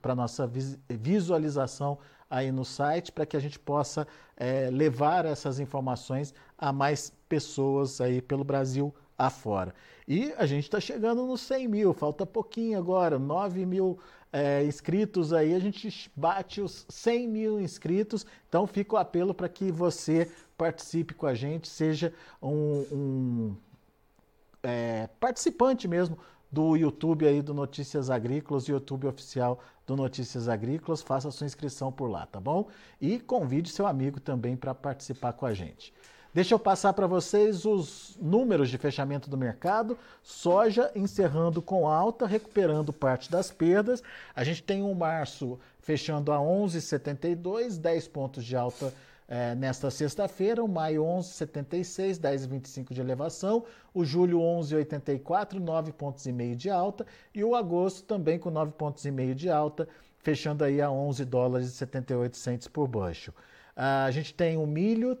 para 0.00 0.14
nossa 0.14 0.50
visualização 0.88 1.98
aí 2.28 2.52
no 2.52 2.64
site 2.64 3.10
para 3.10 3.26
que 3.26 3.36
a 3.36 3.40
gente 3.40 3.58
possa 3.58 4.06
é, 4.36 4.70
levar 4.70 5.26
essas 5.26 5.58
informações 5.58 6.32
a 6.56 6.72
mais 6.72 7.12
pessoas 7.28 8.00
aí 8.00 8.22
pelo 8.22 8.44
Brasil 8.44 8.94
afora. 9.26 9.74
E 10.08 10.32
a 10.36 10.46
gente 10.46 10.64
está 10.64 10.80
chegando 10.80 11.26
nos 11.26 11.40
100 11.42 11.68
mil, 11.68 11.92
falta 11.92 12.24
pouquinho 12.26 12.78
agora, 12.78 13.18
9 13.18 13.66
mil 13.66 13.98
é, 14.32 14.64
inscritos 14.64 15.32
aí, 15.32 15.54
a 15.54 15.58
gente 15.58 16.10
bate 16.16 16.60
os 16.60 16.86
100 16.88 17.28
mil 17.28 17.60
inscritos. 17.60 18.26
Então 18.48 18.66
fica 18.66 18.94
o 18.94 18.98
apelo 18.98 19.34
para 19.34 19.48
que 19.48 19.70
você 19.70 20.30
participe 20.56 21.14
com 21.14 21.26
a 21.26 21.34
gente, 21.34 21.68
seja 21.68 22.12
um, 22.42 22.86
um 22.92 23.56
é, 24.62 25.08
participante 25.18 25.86
mesmo 25.86 26.18
do 26.50 26.76
YouTube 26.76 27.26
aí 27.26 27.40
do 27.40 27.54
Notícias 27.54 28.10
Agrícolas, 28.10 28.66
YouTube 28.66 29.06
oficial 29.06 29.60
do 29.86 29.96
Notícias 29.96 30.48
Agrícolas, 30.48 31.02
faça 31.02 31.30
sua 31.30 31.46
inscrição 31.46 31.92
por 31.92 32.08
lá, 32.10 32.26
tá 32.26 32.40
bom? 32.40 32.68
E 33.00 33.20
convide 33.20 33.70
seu 33.70 33.86
amigo 33.86 34.18
também 34.18 34.56
para 34.56 34.74
participar 34.74 35.32
com 35.34 35.46
a 35.46 35.54
gente. 35.54 35.94
Deixa 36.32 36.54
eu 36.54 36.60
passar 36.60 36.92
para 36.92 37.08
vocês 37.08 37.64
os 37.64 38.16
números 38.20 38.70
de 38.70 38.78
fechamento 38.78 39.28
do 39.28 39.36
mercado. 39.36 39.98
Soja 40.22 40.88
encerrando 40.94 41.60
com 41.60 41.88
alta, 41.88 42.24
recuperando 42.24 42.92
parte 42.92 43.28
das 43.28 43.50
perdas. 43.50 44.00
A 44.34 44.44
gente 44.44 44.62
tem 44.62 44.80
um 44.80 44.94
março 44.94 45.58
fechando 45.80 46.30
a 46.30 46.36
11,72, 46.36 47.76
10 47.78 48.08
pontos 48.08 48.44
de 48.44 48.54
alta 48.54 48.94
é, 49.26 49.56
nesta 49.56 49.90
sexta-feira. 49.90 50.62
O 50.62 50.68
maio 50.68 51.02
11,76, 51.02 52.20
10,25 52.20 52.94
de 52.94 53.00
elevação. 53.00 53.64
O 53.92 54.04
julho 54.04 54.38
11,84, 54.38 55.54
9 55.54 55.92
pontos 55.92 56.26
e 56.26 56.32
meio 56.32 56.54
de 56.54 56.70
alta. 56.70 57.04
E 57.34 57.42
o 57.42 57.56
agosto 57.56 58.04
também 58.04 58.38
com 58.38 58.50
9 58.50 58.70
pontos 58.72 59.04
e 59.04 59.10
meio 59.10 59.34
de 59.34 59.50
alta, 59.50 59.88
fechando 60.18 60.62
aí 60.62 60.80
a 60.80 60.88
11 60.92 61.24
dólares 61.24 61.66
e 61.66 61.72
78 61.72 62.70
por 62.70 62.86
bushel. 62.86 63.34
Ah, 63.74 64.04
a 64.04 64.10
gente 64.12 64.32
tem 64.32 64.56
o 64.56 64.64
milho 64.64 65.18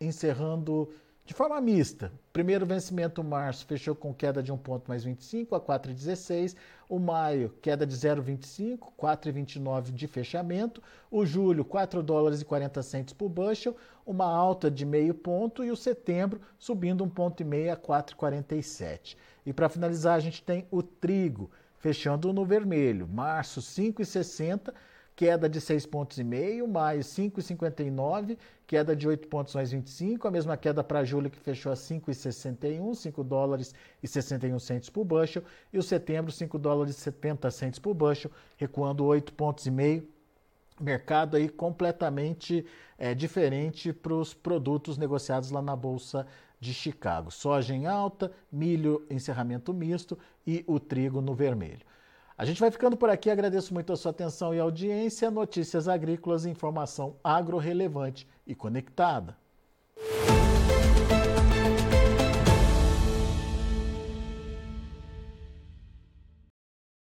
encerrando 0.00 0.88
de 1.26 1.34
forma 1.34 1.60
mista. 1.60 2.12
Primeiro 2.32 2.64
vencimento, 2.64 3.22
março, 3.24 3.66
fechou 3.66 3.96
com 3.96 4.14
queda 4.14 4.40
de 4.40 4.52
1 4.52 4.58
ponto 4.58 4.88
mais 4.88 5.02
25 5.02 5.56
a 5.56 5.60
4,16. 5.60 6.54
O 6.88 7.00
maio, 7.00 7.52
queda 7.60 7.84
de 7.84 7.96
0,25, 7.96 8.92
4,29 8.96 9.90
de 9.90 10.06
fechamento. 10.06 10.80
O 11.10 11.26
julho, 11.26 11.64
4 11.64 12.00
dólares 12.00 12.40
e 12.40 12.44
40 12.44 12.80
centos 12.80 13.12
por 13.12 13.28
bushel, 13.28 13.76
uma 14.06 14.26
alta 14.26 14.70
de 14.70 14.86
meio 14.86 15.14
ponto. 15.14 15.64
E 15.64 15.70
o 15.72 15.76
setembro, 15.76 16.40
subindo 16.56 17.04
1,5 17.04 17.10
ponto 17.10 17.42
a 17.42 17.76
4,47. 17.76 19.16
E 19.44 19.52
para 19.52 19.68
finalizar, 19.68 20.14
a 20.14 20.20
gente 20.20 20.40
tem 20.44 20.64
o 20.70 20.80
trigo, 20.80 21.50
fechando 21.78 22.32
no 22.32 22.44
vermelho. 22.44 23.08
Março, 23.08 23.60
5,60 23.60 24.72
queda 25.16 25.48
de 25.48 25.58
6,5 25.58 25.88
pontos, 25.88 26.18
mais 26.68 27.06
5,59, 27.06 28.36
queda 28.66 28.94
de 28.94 29.08
8 29.08 29.26
pontos 29.28 29.54
mais 29.54 29.72
25, 29.72 30.28
a 30.28 30.30
mesma 30.30 30.58
queda 30.58 30.84
para 30.84 31.02
julho 31.02 31.30
que 31.30 31.40
fechou 31.40 31.72
a 31.72 31.74
5,61, 31.74 32.94
5 32.94 33.24
dólares 33.24 33.74
e 34.02 34.06
61 34.06 34.58
centos 34.58 34.90
por 34.90 35.04
bushel, 35.04 35.42
e 35.72 35.78
o 35.78 35.82
setembro 35.82 36.30
5 36.30 36.58
dólares 36.58 36.98
e 36.98 37.00
70 37.00 37.50
centos 37.50 37.78
por 37.78 37.94
bushel, 37.94 38.30
recuando 38.58 39.06
8 39.06 39.32
pontos 39.32 39.64
e 39.64 39.70
meio. 39.70 40.06
Mercado 40.78 41.38
aí 41.38 41.48
completamente 41.48 42.66
é, 42.98 43.14
diferente 43.14 43.94
para 43.94 44.12
os 44.12 44.34
produtos 44.34 44.98
negociados 44.98 45.50
lá 45.50 45.62
na 45.62 45.74
Bolsa 45.74 46.26
de 46.60 46.74
Chicago. 46.74 47.30
Soja 47.30 47.74
em 47.74 47.86
alta, 47.86 48.30
milho 48.52 49.06
encerramento 49.08 49.72
misto 49.72 50.18
e 50.46 50.62
o 50.66 50.78
trigo 50.78 51.22
no 51.22 51.34
vermelho. 51.34 51.80
A 52.38 52.44
gente 52.44 52.60
vai 52.60 52.70
ficando 52.70 52.98
por 52.98 53.08
aqui, 53.08 53.30
agradeço 53.30 53.72
muito 53.72 53.92
a 53.92 53.96
sua 53.96 54.10
atenção 54.10 54.54
e 54.54 54.58
audiência. 54.58 55.30
Notícias 55.30 55.88
agrícolas, 55.88 56.44
informação 56.44 57.16
agro 57.24 57.56
relevante 57.56 58.28
e 58.46 58.54
conectada. 58.54 59.34